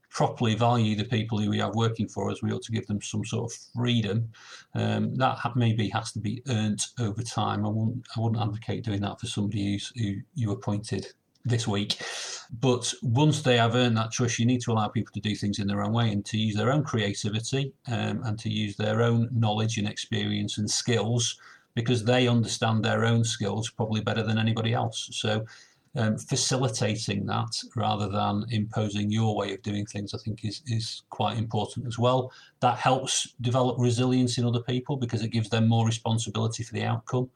properly 0.09 0.55
value 0.55 0.97
the 0.97 1.05
people 1.05 1.37
who 1.37 1.49
we 1.49 1.59
have 1.59 1.73
working 1.73 2.09
for 2.09 2.29
us, 2.29 2.43
we 2.43 2.51
ought 2.51 2.63
to 2.63 2.73
give 2.73 2.87
them 2.87 3.01
some 3.01 3.23
sort 3.23 3.49
of 3.49 3.57
freedom. 3.73 4.29
Um, 4.75 5.15
that 5.15 5.37
maybe 5.55 5.87
has 5.89 6.11
to 6.13 6.19
be 6.19 6.41
earned 6.49 6.85
over 6.99 7.21
time. 7.21 7.65
I 7.65 7.69
wouldn't, 7.69 8.07
I 8.15 8.19
wouldn't 8.19 8.41
advocate 8.41 8.83
doing 8.83 9.01
that 9.01 9.19
for 9.21 9.27
somebody 9.27 9.73
who's, 9.73 9.93
who 9.95 10.15
you 10.35 10.51
appointed 10.51 11.13
this 11.47 11.67
week. 11.67 11.97
But 12.61 12.93
once 13.01 13.41
they 13.41 13.57
have 13.57 13.75
earned 13.75 13.97
that 13.97 14.11
trust, 14.11 14.39
you 14.39 14.45
need 14.45 14.61
to 14.61 14.71
allow 14.71 14.87
people 14.87 15.11
to 15.13 15.19
do 15.19 15.35
things 15.35 15.59
in 15.59 15.67
their 15.67 15.81
own 15.83 15.91
way 15.91 16.11
and 16.11 16.25
to 16.25 16.37
use 16.37 16.55
their 16.55 16.71
own 16.71 16.83
creativity 16.83 17.73
um, 17.87 18.21
and 18.23 18.39
to 18.39 18.49
use 18.49 18.75
their 18.77 19.01
own 19.01 19.29
knowledge 19.31 19.77
and 19.77 19.87
experience 19.87 20.57
and 20.57 20.69
skills 20.69 21.39
because 21.75 22.03
they 22.03 22.27
understand 22.27 22.83
their 22.83 23.05
own 23.05 23.23
skills 23.23 23.69
probably 23.69 24.01
better 24.01 24.23
than 24.23 24.37
anybody 24.37 24.73
else. 24.73 25.09
So 25.11 25.45
um, 25.95 26.17
facilitating 26.17 27.25
that 27.25 27.59
rather 27.75 28.07
than 28.07 28.45
imposing 28.49 29.11
your 29.11 29.35
way 29.35 29.53
of 29.53 29.61
doing 29.61 29.85
things, 29.85 30.13
I 30.13 30.19
think 30.19 30.45
is, 30.45 30.61
is 30.67 31.03
quite 31.09 31.37
important 31.37 31.87
as 31.87 31.99
well. 31.99 32.31
That 32.61 32.77
helps 32.77 33.33
develop 33.41 33.77
resilience 33.79 34.37
in 34.37 34.45
other 34.45 34.61
people 34.61 34.97
because 34.97 35.21
it 35.23 35.31
gives 35.31 35.49
them 35.49 35.67
more 35.67 35.85
responsibility 35.85 36.63
for 36.63 36.73
the 36.73 36.83
outcome. 36.83 37.29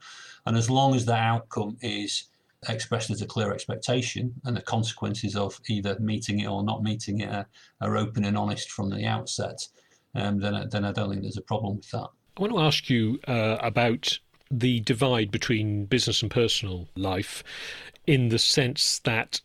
And 0.45 0.55
as 0.57 0.69
long 0.69 0.95
as 0.95 1.05
that 1.05 1.19
outcome 1.19 1.77
is 1.81 2.25
expressed 2.69 3.09
as 3.09 3.21
a 3.21 3.25
clear 3.25 3.53
expectation 3.53 4.33
and 4.45 4.55
the 4.55 4.61
consequences 4.61 5.35
of 5.35 5.59
either 5.67 5.97
meeting 5.99 6.39
it 6.39 6.47
or 6.47 6.63
not 6.63 6.83
meeting 6.83 7.21
it 7.21 7.29
are, 7.29 7.47
are 7.81 7.97
open 7.97 8.23
and 8.23 8.37
honest 8.37 8.71
from 8.71 8.89
the 8.89 9.05
outset, 9.05 9.67
um, 10.15 10.39
then, 10.39 10.67
then 10.71 10.85
I 10.85 10.91
don't 10.91 11.09
think 11.09 11.23
there's 11.23 11.37
a 11.37 11.41
problem 11.41 11.77
with 11.77 11.89
that. 11.91 12.07
I 12.37 12.41
want 12.41 12.53
to 12.53 12.59
ask 12.59 12.89
you 12.89 13.19
uh, 13.27 13.57
about 13.61 14.19
the 14.49 14.81
divide 14.81 15.31
between 15.31 15.85
business 15.85 16.21
and 16.21 16.29
personal 16.29 16.87
life 16.95 17.43
in 18.05 18.29
the 18.29 18.39
sense 18.39 18.99
that 18.99 19.41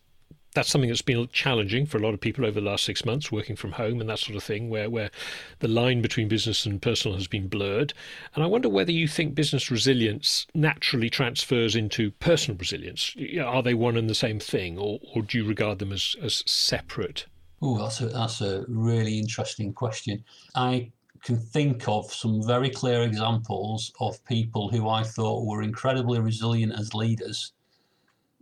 that's 0.53 0.69
something 0.69 0.89
that's 0.89 1.01
been 1.01 1.27
challenging 1.31 1.85
for 1.85 1.97
a 1.97 2.01
lot 2.01 2.13
of 2.13 2.21
people 2.21 2.45
over 2.45 2.59
the 2.59 2.65
last 2.65 2.83
six 2.83 3.05
months, 3.05 3.31
working 3.31 3.55
from 3.55 3.73
home 3.73 4.01
and 4.01 4.09
that 4.09 4.19
sort 4.19 4.35
of 4.35 4.43
thing, 4.43 4.69
where, 4.69 4.89
where 4.89 5.11
the 5.59 5.67
line 5.67 6.01
between 6.01 6.27
business 6.27 6.65
and 6.65 6.81
personal 6.81 7.15
has 7.15 7.27
been 7.27 7.47
blurred. 7.47 7.93
And 8.33 8.43
I 8.43 8.47
wonder 8.47 8.69
whether 8.69 8.91
you 8.91 9.07
think 9.07 9.35
business 9.35 9.69
resilience 9.69 10.47
naturally 10.53 11.09
transfers 11.09 11.75
into 11.75 12.11
personal 12.11 12.57
resilience. 12.57 13.15
Are 13.43 13.61
they 13.61 13.73
one 13.73 13.97
and 13.97 14.09
the 14.09 14.15
same 14.15 14.39
thing, 14.39 14.77
or, 14.77 14.99
or 15.13 15.21
do 15.21 15.37
you 15.37 15.45
regard 15.45 15.79
them 15.79 15.91
as, 15.91 16.15
as 16.21 16.43
separate? 16.47 17.25
Oh, 17.61 17.77
that's 17.77 18.01
a, 18.01 18.07
that's 18.07 18.41
a 18.41 18.65
really 18.67 19.19
interesting 19.19 19.73
question. 19.73 20.23
I 20.55 20.91
can 21.23 21.37
think 21.37 21.87
of 21.87 22.13
some 22.13 22.45
very 22.45 22.69
clear 22.69 23.01
examples 23.01 23.91
of 23.99 24.23
people 24.25 24.69
who 24.69 24.87
I 24.87 25.03
thought 25.03 25.45
were 25.45 25.63
incredibly 25.63 26.19
resilient 26.19 26.73
as 26.77 26.93
leaders, 26.93 27.53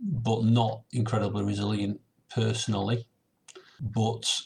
but 0.00 0.44
not 0.44 0.82
incredibly 0.92 1.44
resilient 1.44 2.00
personally. 2.28 3.06
But 3.80 4.42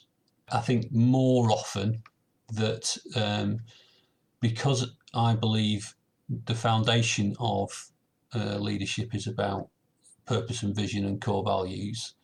I 0.50 0.60
think 0.60 0.92
more 0.92 1.50
often 1.50 2.02
that 2.52 2.96
um, 3.14 3.60
because 4.40 4.92
I 5.14 5.34
believe 5.34 5.94
the 6.28 6.54
foundation 6.54 7.36
of 7.38 7.90
uh, 8.34 8.56
leadership 8.58 9.14
is 9.14 9.26
about 9.26 9.68
purpose 10.26 10.62
and 10.62 10.74
vision 10.74 11.04
and 11.04 11.20
core 11.20 11.44
values, 11.44 12.14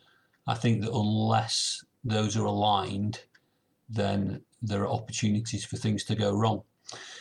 I 0.46 0.54
think 0.54 0.82
that 0.82 0.92
unless 0.92 1.84
those 2.04 2.36
are 2.36 2.44
aligned, 2.44 3.24
then 3.88 4.42
there 4.62 4.82
are 4.82 4.92
opportunities 4.92 5.64
for 5.64 5.76
things 5.76 6.04
to 6.04 6.14
go 6.14 6.32
wrong. 6.32 6.62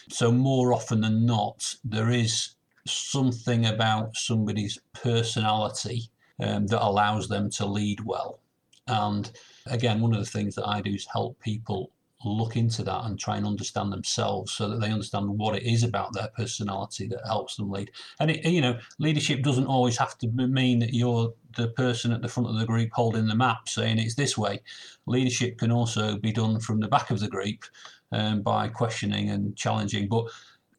So, 0.10 0.32
more 0.32 0.74
often 0.74 1.02
than 1.02 1.26
not, 1.26 1.76
there 1.84 2.12
is 2.12 2.55
something 2.86 3.65
about 3.65 4.15
somebody's 4.15 4.80
personality 4.93 6.10
um, 6.39 6.67
that 6.67 6.84
allows 6.84 7.28
them 7.28 7.50
to 7.50 7.65
lead 7.65 8.02
well. 8.02 8.39
And 8.88 9.32
again, 9.67 10.02
one 10.02 10.13
of 10.13 10.19
the 10.19 10.30
things 10.30 10.56
that 10.56 10.67
I 10.67 10.82
do 10.82 10.91
is 10.91 11.08
help 11.12 11.39
people 11.39 11.91
look 12.24 12.56
into 12.56 12.84
that 12.84 13.06
and 13.06 13.19
try 13.19 13.38
and 13.38 13.45
understand 13.45 13.91
themselves 13.91 14.52
so 14.52 14.67
that 14.67 14.80
they 14.80 14.91
understand 14.91 15.28
what 15.30 15.56
it 15.56 15.63
is 15.63 15.84
about 15.84 16.13
their 16.13 16.30
personality 16.36 17.08
that 17.08 17.26
helps 17.26 17.56
them 17.56 17.69
lead. 17.69 17.91
And 18.19 18.32
it, 18.32 18.45
you 18.45 18.62
know, 18.62 18.80
leadership 19.00 19.43
doesn't 19.43 19.67
always 19.67 19.98
have 19.98 20.17
to 20.19 20.28
mean 20.28 20.80
that 20.80 20.93
you're 20.93 21.34
the 21.56 21.67
person 21.69 22.12
at 22.12 22.21
the 22.21 22.28
front 22.28 22.50
of 22.50 22.58
the 22.58 22.65
group 22.65 22.89
holding 22.93 23.28
the 23.28 23.36
map 23.36 23.69
saying 23.69 24.00
it's 24.00 24.15
this 24.15 24.38
way. 24.38 24.62
Leadership 25.06 25.58
can 25.58 25.71
also 25.71 26.17
be 26.17 26.32
done 26.32 26.60
from 26.60 26.80
the 26.80 26.88
back 26.88 27.12
of 27.12 27.19
the 27.19 27.28
group 27.28 27.63
um, 28.12 28.41
by 28.41 28.67
questioning 28.67 29.30
and 29.30 29.56
challenging. 29.56 30.08
But 30.08 30.26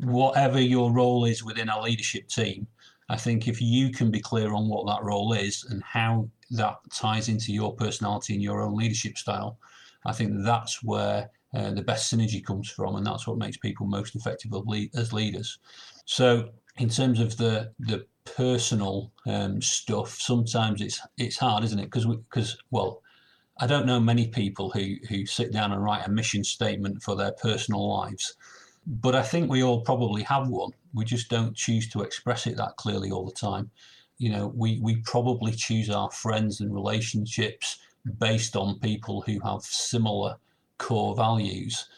whatever 0.00 0.60
your 0.60 0.92
role 0.92 1.24
is 1.24 1.44
within 1.44 1.68
a 1.68 1.80
leadership 1.80 2.28
team, 2.28 2.66
I 3.08 3.16
think 3.16 3.46
if 3.46 3.60
you 3.60 3.90
can 3.90 4.10
be 4.10 4.20
clear 4.20 4.52
on 4.52 4.68
what 4.68 4.86
that 4.86 5.04
role 5.04 5.32
is 5.32 5.64
and 5.70 5.82
how 5.82 6.28
that 6.50 6.76
ties 6.92 7.28
into 7.28 7.52
your 7.52 7.74
personality 7.74 8.34
and 8.34 8.42
your 8.42 8.62
own 8.62 8.76
leadership 8.76 9.16
style, 9.16 9.58
I 10.04 10.12
think 10.12 10.44
that's 10.44 10.82
where 10.82 11.30
uh, 11.54 11.70
the 11.70 11.82
best 11.82 12.12
synergy 12.12 12.44
comes 12.44 12.68
from, 12.68 12.96
and 12.96 13.06
that's 13.06 13.26
what 13.26 13.38
makes 13.38 13.56
people 13.56 13.86
most 13.86 14.14
effective 14.14 14.52
as 14.94 15.12
leaders. 15.12 15.58
So, 16.04 16.50
in 16.76 16.88
terms 16.88 17.20
of 17.20 17.36
the 17.36 17.72
the 17.78 18.06
personal 18.24 19.12
um, 19.26 19.62
stuff, 19.62 20.18
sometimes 20.20 20.80
it's 20.80 21.00
it's 21.16 21.38
hard, 21.38 21.64
isn't 21.64 21.78
it? 21.78 21.86
Because 21.86 22.06
because 22.06 22.56
well, 22.70 23.02
I 23.58 23.66
don't 23.66 23.86
know 23.86 24.00
many 24.00 24.28
people 24.28 24.70
who 24.70 24.96
who 25.08 25.26
sit 25.26 25.52
down 25.52 25.72
and 25.72 25.82
write 25.82 26.06
a 26.06 26.10
mission 26.10 26.44
statement 26.44 27.02
for 27.02 27.16
their 27.16 27.32
personal 27.32 27.88
lives, 27.88 28.34
but 28.86 29.14
I 29.14 29.22
think 29.22 29.50
we 29.50 29.62
all 29.62 29.80
probably 29.80 30.22
have 30.22 30.48
one. 30.48 30.70
We 30.94 31.04
just 31.04 31.28
don't 31.28 31.56
choose 31.56 31.88
to 31.90 32.02
express 32.02 32.46
it 32.46 32.56
that 32.56 32.76
clearly 32.76 33.10
all 33.10 33.26
the 33.26 33.32
time. 33.32 33.70
You 34.18 34.30
know, 34.30 34.52
we 34.54 34.78
we 34.80 34.96
probably 34.96 35.52
choose 35.52 35.90
our 35.90 36.10
friends 36.10 36.60
and 36.60 36.72
relationships 36.72 37.78
based 38.18 38.56
on 38.56 38.78
people 38.78 39.22
who 39.22 39.40
have 39.40 39.62
similar 39.62 40.36
core 40.78 41.14
values. 41.14 41.88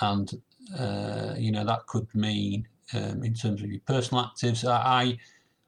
And, 0.00 0.30
uh, 0.78 1.34
you 1.36 1.52
know, 1.52 1.64
that 1.64 1.86
could 1.86 2.12
mean 2.14 2.66
um, 2.94 3.22
in 3.22 3.34
terms 3.34 3.62
of 3.62 3.70
your 3.70 3.80
personal 3.86 4.24
actives. 4.24 4.68
I, 4.68 5.02
I, 5.02 5.18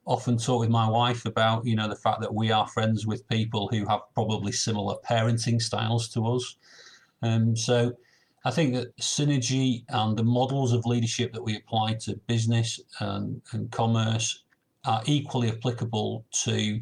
often 0.05 0.37
talk 0.37 0.59
with 0.59 0.69
my 0.69 0.89
wife 0.89 1.27
about, 1.27 1.65
you 1.65 1.77
know, 1.77 1.87
the 1.87 1.95
fact 1.95 2.21
that 2.21 2.35
we 2.35 2.51
are 2.51 2.67
friends 2.67 3.07
with 3.07 3.29
people 3.29 3.69
who 3.69 3.87
have 3.87 4.01
probably 4.15 4.51
similar 4.51 4.97
parenting 5.09 5.63
styles 5.63 6.09
to 6.09 6.27
us. 6.27 6.57
Um, 7.23 7.55
so 7.55 7.93
I 8.45 8.51
think 8.51 8.75
that 8.75 8.97
synergy 8.99 9.85
and 9.89 10.17
the 10.17 10.25
models 10.25 10.73
of 10.73 10.85
leadership 10.85 11.33
that 11.33 11.43
we 11.43 11.57
apply 11.57 11.95
to 12.03 12.17
business 12.27 12.81
and, 13.01 13.41
and 13.53 13.71
commerce 13.71 14.43
are 14.85 15.03
equally 15.07 15.49
applicable 15.49 16.25
to 16.45 16.81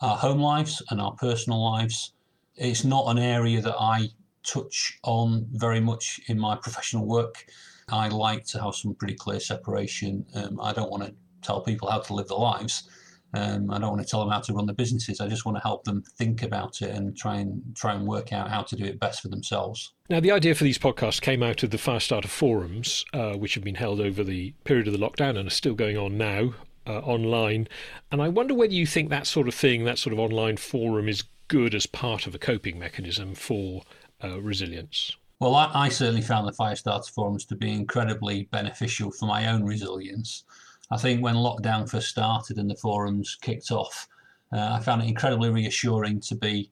our 0.00 0.16
home 0.16 0.40
lives 0.40 0.82
and 0.90 1.00
our 1.00 1.12
personal 1.12 1.62
lives. 1.62 2.14
It's 2.56 2.84
not 2.84 3.06
an 3.08 3.18
area 3.18 3.60
that 3.60 3.76
I 3.78 4.08
touch 4.42 4.98
on 5.04 5.46
very 5.52 5.80
much 5.80 6.20
in 6.28 6.38
my 6.38 6.56
professional 6.56 7.06
work. 7.06 7.44
I 7.90 8.08
like 8.08 8.44
to 8.46 8.62
have 8.62 8.74
some 8.74 8.94
pretty 8.94 9.14
clear 9.14 9.40
separation. 9.40 10.24
Um, 10.34 10.58
I 10.60 10.72
don't 10.72 10.90
want 10.90 11.04
to 11.04 11.14
tell 11.42 11.60
people 11.60 11.90
how 11.90 11.98
to 12.00 12.14
live 12.14 12.28
their 12.28 12.38
lives. 12.38 12.88
Um, 13.34 13.70
I 13.70 13.78
don't 13.78 13.90
want 13.90 14.02
to 14.02 14.08
tell 14.08 14.20
them 14.20 14.30
how 14.30 14.40
to 14.40 14.52
run 14.52 14.66
their 14.66 14.74
businesses. 14.74 15.20
I 15.20 15.28
just 15.28 15.44
want 15.44 15.56
to 15.56 15.62
help 15.62 15.84
them 15.84 16.02
think 16.18 16.42
about 16.42 16.82
it 16.82 16.90
and 16.90 17.16
try 17.16 17.36
and 17.36 17.62
try 17.76 17.94
and 17.94 18.06
work 18.06 18.32
out 18.32 18.50
how 18.50 18.62
to 18.62 18.76
do 18.76 18.84
it 18.84 18.98
best 18.98 19.20
for 19.20 19.28
themselves. 19.28 19.92
Now, 20.08 20.20
the 20.20 20.32
idea 20.32 20.54
for 20.54 20.64
these 20.64 20.78
podcasts 20.78 21.20
came 21.20 21.42
out 21.42 21.62
of 21.62 21.70
the 21.70 21.76
Firestarter 21.76 22.26
forums, 22.26 23.04
uh, 23.12 23.34
which 23.34 23.54
have 23.54 23.64
been 23.64 23.76
held 23.76 24.00
over 24.00 24.24
the 24.24 24.52
period 24.64 24.88
of 24.88 24.92
the 24.92 24.98
lockdown 24.98 25.38
and 25.38 25.46
are 25.46 25.50
still 25.50 25.74
going 25.74 25.96
on 25.96 26.18
now 26.18 26.54
uh, 26.86 26.98
online. 26.98 27.68
And 28.10 28.20
I 28.20 28.28
wonder 28.28 28.54
whether 28.54 28.74
you 28.74 28.86
think 28.86 29.10
that 29.10 29.26
sort 29.26 29.48
of 29.48 29.54
thing, 29.54 29.84
that 29.84 29.98
sort 29.98 30.12
of 30.12 30.18
online 30.18 30.56
forum, 30.56 31.08
is 31.08 31.24
good 31.48 31.74
as 31.74 31.86
part 31.86 32.26
of 32.26 32.34
a 32.34 32.38
coping 32.38 32.78
mechanism 32.78 33.34
for 33.34 33.82
uh, 34.22 34.40
resilience? 34.40 35.16
Well, 35.40 35.54
I, 35.54 35.70
I, 35.74 35.88
certainly 35.88 36.20
found 36.20 36.46
the 36.46 36.52
Firestarter 36.52 37.10
forums 37.10 37.46
to 37.46 37.56
be 37.56 37.72
incredibly 37.72 38.44
beneficial 38.52 39.10
for 39.10 39.26
my 39.26 39.48
own 39.48 39.64
resilience. 39.64 40.44
I 40.90 40.96
think 40.96 41.22
when 41.22 41.36
lockdown 41.36 41.88
first 41.88 42.08
started 42.08 42.58
and 42.58 42.68
the 42.68 42.76
forums 42.76 43.36
kicked 43.40 43.70
off, 43.70 44.08
uh, 44.52 44.70
I 44.72 44.80
found 44.80 45.02
it 45.02 45.08
incredibly 45.08 45.50
reassuring 45.50 46.20
to 46.20 46.34
be 46.34 46.70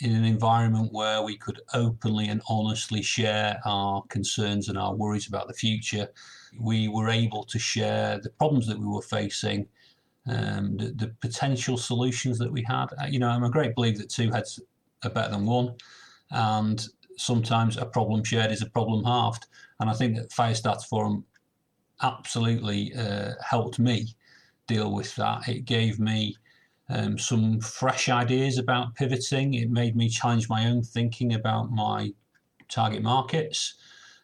in 0.00 0.14
an 0.14 0.24
environment 0.24 0.92
where 0.92 1.22
we 1.22 1.36
could 1.36 1.60
openly 1.74 2.28
and 2.28 2.42
honestly 2.48 3.02
share 3.02 3.60
our 3.64 4.02
concerns 4.08 4.68
and 4.68 4.78
our 4.78 4.94
worries 4.94 5.28
about 5.28 5.48
the 5.48 5.54
future. 5.54 6.08
We 6.58 6.88
were 6.88 7.08
able 7.08 7.44
to 7.44 7.58
share 7.58 8.20
the 8.20 8.30
problems 8.30 8.66
that 8.68 8.78
we 8.78 8.86
were 8.86 9.02
facing, 9.02 9.66
um, 10.26 10.76
the, 10.76 10.92
the 10.96 11.14
potential 11.20 11.76
solutions 11.76 12.38
that 12.38 12.50
we 12.50 12.62
had. 12.62 12.86
Uh, 13.00 13.06
you 13.08 13.18
know, 13.18 13.28
I'm 13.28 13.44
a 13.44 13.50
great 13.50 13.74
believer 13.74 13.98
that 13.98 14.10
two 14.10 14.30
heads 14.30 14.60
are 15.04 15.10
better 15.10 15.32
than 15.32 15.46
one 15.46 15.74
and 16.30 16.88
sometimes 17.16 17.76
a 17.76 17.86
problem 17.86 18.24
shared 18.24 18.52
is 18.52 18.62
a 18.62 18.70
problem 18.70 19.04
halved. 19.04 19.46
And 19.80 19.88
I 19.88 19.94
think 19.94 20.16
that 20.16 20.30
Firestarter 20.30 20.84
Forum 20.86 21.24
absolutely 22.02 22.94
uh, 22.94 23.32
helped 23.42 23.78
me 23.78 24.14
deal 24.66 24.92
with 24.92 25.14
that. 25.16 25.48
It 25.48 25.64
gave 25.64 25.98
me 25.98 26.36
um, 26.88 27.18
some 27.18 27.60
fresh 27.60 28.08
ideas 28.08 28.58
about 28.58 28.94
pivoting. 28.94 29.54
It 29.54 29.70
made 29.70 29.96
me 29.96 30.08
challenge 30.08 30.48
my 30.48 30.66
own 30.66 30.82
thinking 30.82 31.34
about 31.34 31.70
my 31.70 32.12
target 32.68 33.02
markets. 33.02 33.74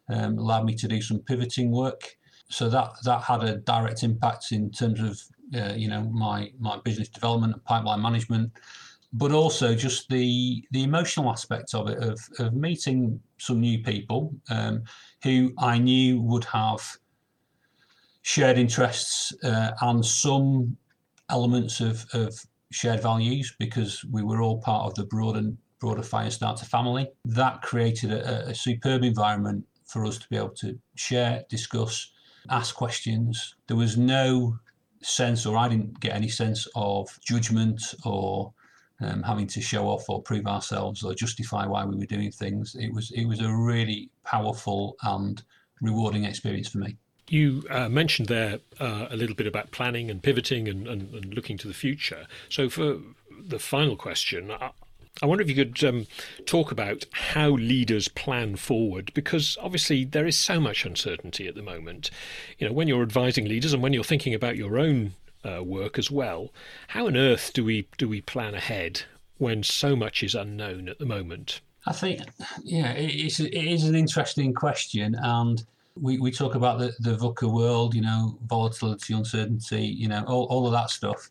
Um, 0.09 0.39
allowed 0.39 0.65
me 0.65 0.75
to 0.75 0.89
do 0.89 1.01
some 1.01 1.21
pivoting 1.21 1.71
work. 1.71 2.17
So 2.49 2.69
that 2.69 2.93
that 3.05 3.23
had 3.23 3.43
a 3.45 3.57
direct 3.59 4.03
impact 4.03 4.53
in 4.53 4.71
terms 4.71 5.01
of 5.01 5.21
uh, 5.59 5.75
you 5.75 5.89
know 5.89 6.03
my 6.05 6.53
my 6.59 6.79
business 6.85 7.09
development 7.09 7.55
and 7.55 7.65
pipeline 7.65 8.03
management 8.03 8.53
but 9.13 9.33
also 9.33 9.75
just 9.75 10.09
the 10.09 10.65
the 10.71 10.83
emotional 10.83 11.31
aspect 11.31 11.75
of 11.75 11.89
it 11.89 11.99
of, 11.99 12.19
of 12.39 12.55
meeting 12.55 13.21
some 13.39 13.61
new 13.61 13.83
people 13.83 14.35
um, 14.51 14.83
who 15.23 15.53
I 15.59 15.79
knew 15.79 16.21
would 16.23 16.45
have 16.45 16.99
shared 18.23 18.59
interests 18.59 19.33
uh, 19.45 19.73
and 19.81 20.05
some 20.05 20.77
elements 21.29 21.81
of, 21.81 22.07
of 22.13 22.35
shared 22.71 23.03
values 23.03 23.55
because 23.59 24.05
we 24.11 24.23
were 24.23 24.41
all 24.41 24.61
part 24.61 24.87
of 24.87 24.95
the 24.95 25.05
broader 25.05 25.53
broader 25.81 26.03
Firestarter 26.03 26.65
family. 26.65 27.09
That 27.25 27.61
created 27.61 28.13
a, 28.13 28.51
a 28.51 28.55
superb 28.55 29.03
environment 29.03 29.65
for 29.85 30.07
us 30.07 30.17
to 30.19 30.29
be 30.29 30.37
able 30.37 30.51
to 30.51 30.79
share, 30.95 31.45
discuss, 31.49 32.13
ask 32.49 32.75
questions. 32.75 33.57
There 33.67 33.77
was 33.77 33.97
no 33.97 34.59
sense, 35.03 35.45
or 35.45 35.59
I 35.59 35.69
didn't 35.69 35.99
get 35.99 36.15
any 36.15 36.29
sense 36.29 36.69
of 36.77 37.09
judgment 37.21 37.83
or 38.05 38.55
um, 39.01 39.25
having 39.25 39.49
to 39.49 39.61
show 39.61 39.89
off 39.89 40.09
or 40.09 40.23
prove 40.23 40.47
ourselves 40.47 41.03
or 41.03 41.15
justify 41.15 41.67
why 41.67 41.85
we 41.85 41.97
were 41.97 42.07
doing 42.07 42.31
things. 42.31 42.77
It 42.79 42.93
was 42.93 43.11
it 43.11 43.25
was 43.25 43.41
a 43.41 43.53
really 43.53 44.11
powerful 44.25 44.97
and 45.03 45.43
rewarding 45.81 46.25
experience 46.25 46.69
for 46.69 46.79
me. 46.79 46.97
You 47.33 47.65
uh, 47.71 47.89
mentioned 47.89 48.29
there 48.29 48.59
uh, 48.79 49.07
a 49.11 49.17
little 49.17 49.35
bit 49.35 49.47
about 49.47 49.71
planning 49.71 50.11
and 50.11 50.23
pivoting 50.23 50.69
and, 50.69 50.87
and, 50.87 51.15
and, 51.15 51.35
looking 51.35 51.57
to 51.59 51.67
the 51.67 51.73
future. 51.73 52.27
So 52.51 52.69
for 52.69 52.99
the 53.31 53.59
final 53.59 53.97
question, 53.97 54.51
I, 54.51 54.73
I 55.23 55.27
wonder 55.27 55.41
if 55.41 55.49
you 55.49 55.55
could 55.55 55.83
um, 55.83 56.07
talk 56.45 56.71
about 56.71 57.07
how 57.13 57.49
leaders 57.53 58.09
plan 58.09 58.57
forward, 58.57 59.13
because 59.15 59.57
obviously 59.63 60.05
there 60.05 60.27
is 60.27 60.37
so 60.37 60.61
much 60.61 60.85
uncertainty 60.85 61.49
at 61.49 61.55
the 61.55 61.63
moment. 61.63 62.11
You 62.59 62.67
know, 62.67 62.75
when 62.75 62.87
you're 62.87 63.03
advising 63.03 63.47
leaders 63.47 63.73
and 63.73 63.83
when 63.83 63.95
you're 63.95 64.05
thinking 64.05 64.35
about 64.35 64.59
your 64.59 64.79
own 64.79 65.15
uh, 65.43 65.63
work 65.65 65.99
as 65.99 66.11
well. 66.11 66.53
How 66.89 67.07
on 67.07 67.17
earth 67.17 67.53
do 67.55 67.65
we 67.65 67.89
do 67.97 68.09
we 68.09 68.21
plan 68.21 68.55
ahead 68.55 69.05
when 69.39 69.63
so 69.63 69.97
much 69.97 70.23
is 70.23 70.35
unknown 70.35 70.89
at 70.89 70.99
the 70.99 71.07
moment? 71.07 71.63
I 71.87 71.93
think, 71.93 72.21
yeah, 72.63 72.93
it's 72.93 73.41
it 73.41 73.55
is 73.55 73.85
an 73.85 73.95
interesting 73.95 74.55
question, 74.55 75.17
and 75.19 75.65
we, 75.95 76.19
we 76.19 76.31
talk 76.31 76.55
about 76.55 76.79
the 76.79 76.95
the 77.01 77.17
VUCA 77.17 77.53
world, 77.53 77.95
you 77.95 78.03
know, 78.03 78.39
volatility, 78.47 79.15
uncertainty, 79.15 79.85
you 79.85 80.09
know, 80.09 80.25
all, 80.27 80.47
all 80.51 80.67
of 80.67 80.73
that 80.73 80.91
stuff. 80.91 81.31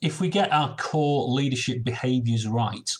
If 0.00 0.20
we 0.20 0.28
get 0.28 0.52
our 0.52 0.76
core 0.76 1.28
leadership 1.28 1.84
behaviours 1.84 2.46
right, 2.46 2.90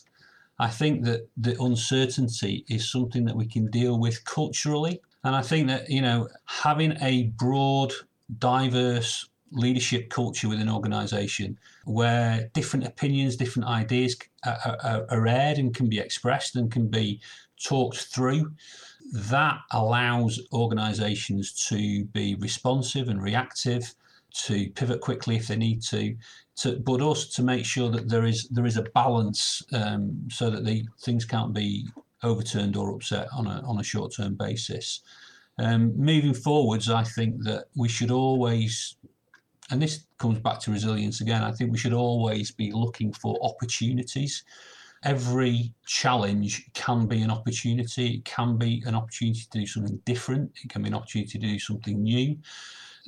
I 0.59 0.69
think 0.69 1.05
that 1.05 1.29
the 1.37 1.61
uncertainty 1.63 2.65
is 2.69 2.91
something 2.91 3.25
that 3.27 3.37
we 3.37 3.47
can 3.47 3.71
deal 3.71 3.99
with 3.99 4.25
culturally. 4.25 5.01
And 5.25 5.35
I 5.37 5.43
think 5.43 5.69
that, 5.69 5.89
you 5.89 6.03
know, 6.03 6.29
having 6.47 6.97
a 7.01 7.25
broad, 7.37 7.93
diverse 8.39 9.29
leadership 9.53 10.11
culture 10.11 10.49
within 10.49 10.69
an 10.69 10.75
organization 10.75 11.59
where 11.85 12.51
different 12.53 12.87
opinions, 12.87 13.37
different 13.37 13.69
ideas 13.69 14.17
are, 14.45 14.79
are, 14.85 15.07
are, 15.11 15.27
aired 15.27 15.59
and 15.59 15.75
can 15.75 15.89
be 15.89 15.99
expressed 15.99 16.57
and 16.57 16.71
can 16.71 16.89
be 16.89 17.21
talked 17.63 17.97
through. 17.97 18.53
That 19.13 19.61
allows 19.71 20.41
organizations 20.53 21.53
to 21.69 22.05
be 22.07 22.35
responsive 22.37 23.09
and 23.09 23.23
reactive, 23.23 23.95
to 24.45 24.69
pivot 24.71 25.01
quickly 25.01 25.37
if 25.37 25.49
they 25.49 25.57
need 25.57 25.83
to, 25.83 26.15
to 26.57 26.79
but 26.81 27.01
also 27.01 27.29
to 27.35 27.43
make 27.43 27.65
sure 27.65 27.91
that 27.91 28.09
there 28.09 28.25
is 28.25 28.49
there 28.49 28.67
is 28.67 28.77
a 28.77 28.83
balance 28.95 29.63
um, 29.73 30.29
so 30.31 30.51
that 30.51 30.65
the 30.65 30.87
things 31.01 31.25
can't 31.25 31.55
be 31.55 31.89
overturned 32.23 32.77
or 32.77 32.95
upset 32.95 33.29
on 33.33 33.47
a 33.47 33.63
on 33.67 33.81
a 33.81 33.85
short 33.85 34.13
term 34.15 34.35
basis. 34.35 35.01
Um, 35.59 35.93
moving 35.97 36.35
forwards, 36.35 36.89
I 36.91 37.03
think 37.03 37.43
that 37.45 37.67
we 37.75 37.89
should 37.89 38.11
always 38.11 38.97
and 39.71 39.83
this 39.83 40.05
comes 40.19 40.39
back 40.39 40.61
to 40.61 40.71
resilience 40.71 41.21
again. 41.21 41.43
I 41.43 41.53
think 41.53 41.71
we 41.71 41.79
should 41.79 41.93
always 41.93 42.51
be 42.51 42.73
looking 42.73 43.13
for 43.13 43.39
opportunities. 43.43 44.45
Every 45.05 45.73
challenge 45.87 46.71
can 46.75 47.07
be 47.07 47.23
an 47.23 47.31
opportunity. 47.31 48.17
It 48.17 48.25
can 48.25 48.57
be 48.57 48.83
an 48.87 48.95
opportunity 48.95 49.41
to 49.41 49.59
do 49.61 49.67
something 49.67 50.01
different. 50.05 50.51
It 50.65 50.71
can 50.71 50.83
be 50.83 50.89
an 50.89 50.95
opportunity 50.95 51.39
to 51.39 51.47
do 51.47 51.59
something 51.59 52.03
new. 52.03 52.37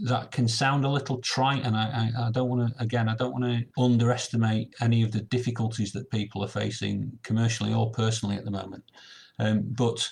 That 0.05 0.31
can 0.31 0.49
sound 0.49 0.85
a 0.85 0.89
little 0.89 1.19
trite, 1.19 1.65
and 1.65 1.77
I, 1.77 2.11
I, 2.17 2.29
I 2.29 2.31
don't 2.31 2.49
want 2.49 2.75
to, 2.75 2.83
again, 2.83 3.09
I 3.09 3.17
don't 3.17 3.33
want 3.33 3.45
to 3.45 3.83
underestimate 3.83 4.75
any 4.81 5.03
of 5.03 5.13
the 5.13 5.21
difficulties 5.21 5.93
that 5.93 6.11
people 6.11 6.43
are 6.43 6.49
facing 6.49 7.13
commercially 7.23 7.75
or 7.75 7.91
personally 7.91 8.37
at 8.37 8.45
the 8.45 8.51
moment. 8.51 8.85
Um, 9.39 9.63
but 9.63 10.11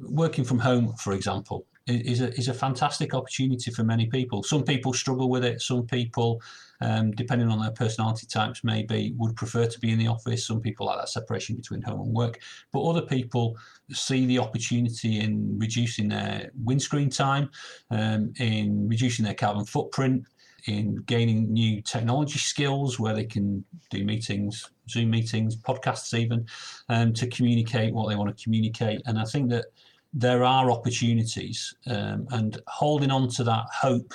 working 0.00 0.44
from 0.44 0.58
home, 0.58 0.94
for 0.98 1.14
example, 1.14 1.66
is 1.94 2.20
a 2.20 2.32
is 2.38 2.48
a 2.48 2.54
fantastic 2.54 3.14
opportunity 3.14 3.70
for 3.70 3.84
many 3.84 4.06
people. 4.06 4.42
Some 4.42 4.64
people 4.64 4.92
struggle 4.92 5.28
with 5.28 5.44
it. 5.44 5.60
Some 5.60 5.86
people, 5.86 6.40
um, 6.80 7.10
depending 7.12 7.48
on 7.48 7.60
their 7.60 7.70
personality 7.70 8.26
types, 8.26 8.62
maybe 8.64 9.14
would 9.16 9.36
prefer 9.36 9.66
to 9.66 9.78
be 9.80 9.90
in 9.90 9.98
the 9.98 10.06
office. 10.06 10.46
Some 10.46 10.60
people 10.60 10.86
like 10.86 10.98
that 10.98 11.08
separation 11.08 11.56
between 11.56 11.82
home 11.82 12.00
and 12.00 12.12
work, 12.12 12.40
but 12.72 12.82
other 12.82 13.02
people 13.02 13.56
see 13.90 14.26
the 14.26 14.38
opportunity 14.38 15.20
in 15.20 15.58
reducing 15.58 16.08
their 16.08 16.50
windscreen 16.64 17.10
time, 17.10 17.50
um, 17.90 18.32
in 18.38 18.88
reducing 18.88 19.24
their 19.24 19.34
carbon 19.34 19.64
footprint, 19.64 20.24
in 20.66 20.96
gaining 21.06 21.52
new 21.52 21.80
technology 21.82 22.38
skills 22.38 22.98
where 22.98 23.14
they 23.14 23.24
can 23.24 23.64
do 23.90 24.04
meetings, 24.04 24.70
Zoom 24.88 25.10
meetings, 25.10 25.56
podcasts, 25.56 26.18
even 26.18 26.46
um, 26.88 27.12
to 27.14 27.26
communicate 27.28 27.94
what 27.94 28.08
they 28.08 28.16
want 28.16 28.36
to 28.36 28.42
communicate. 28.42 29.00
And 29.06 29.18
I 29.18 29.24
think 29.24 29.50
that 29.50 29.66
there 30.12 30.44
are 30.44 30.70
opportunities 30.70 31.74
um, 31.86 32.26
and 32.30 32.60
holding 32.66 33.10
on 33.10 33.28
to 33.28 33.44
that 33.44 33.64
hope 33.72 34.12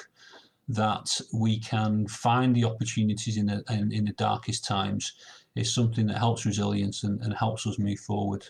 that 0.67 1.19
we 1.33 1.59
can 1.59 2.07
find 2.07 2.55
the 2.55 2.65
opportunities 2.65 3.37
in 3.37 3.45
the, 3.45 3.63
in, 3.69 3.91
in 3.91 4.05
the 4.05 4.13
darkest 4.13 4.65
times 4.65 5.13
is 5.55 5.73
something 5.73 6.07
that 6.07 6.17
helps 6.17 6.45
resilience 6.45 7.03
and, 7.03 7.21
and 7.21 7.33
helps 7.33 7.65
us 7.65 7.79
move 7.79 7.99
forward. 7.99 8.45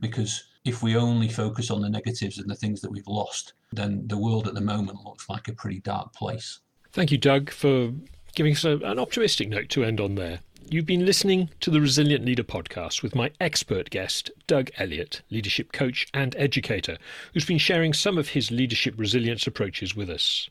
Because 0.00 0.44
if 0.64 0.82
we 0.82 0.96
only 0.96 1.28
focus 1.28 1.70
on 1.70 1.80
the 1.80 1.88
negatives 1.88 2.38
and 2.38 2.50
the 2.50 2.54
things 2.54 2.80
that 2.80 2.90
we've 2.90 3.06
lost 3.06 3.54
then 3.72 4.02
the 4.06 4.18
world 4.18 4.48
at 4.48 4.54
the 4.54 4.60
moment 4.60 5.04
looks 5.04 5.28
like 5.28 5.48
a 5.48 5.52
pretty 5.52 5.80
dark 5.80 6.12
place. 6.12 6.60
Thank 6.92 7.12
you 7.12 7.18
doug 7.18 7.50
for 7.50 7.92
giving 8.34 8.52
us 8.52 8.64
a, 8.64 8.76
an 8.78 8.98
optimistic 8.98 9.48
note 9.48 9.68
to 9.70 9.84
end 9.84 10.00
on 10.00 10.16
there 10.16 10.40
You've 10.68 10.86
been 10.86 11.06
listening 11.06 11.50
to 11.60 11.70
the 11.70 11.80
Resilient 11.80 12.24
Leader 12.24 12.44
podcast 12.44 13.02
with 13.02 13.14
my 13.14 13.30
expert 13.40 13.90
guest, 13.90 14.30
Doug 14.46 14.70
Elliott, 14.78 15.22
leadership 15.30 15.72
coach 15.72 16.06
and 16.14 16.36
educator, 16.36 16.96
who's 17.32 17.44
been 17.44 17.58
sharing 17.58 17.92
some 17.92 18.18
of 18.18 18.30
his 18.30 18.50
leadership 18.50 18.94
resilience 18.96 19.46
approaches 19.46 19.94
with 19.96 20.10
us. 20.10 20.48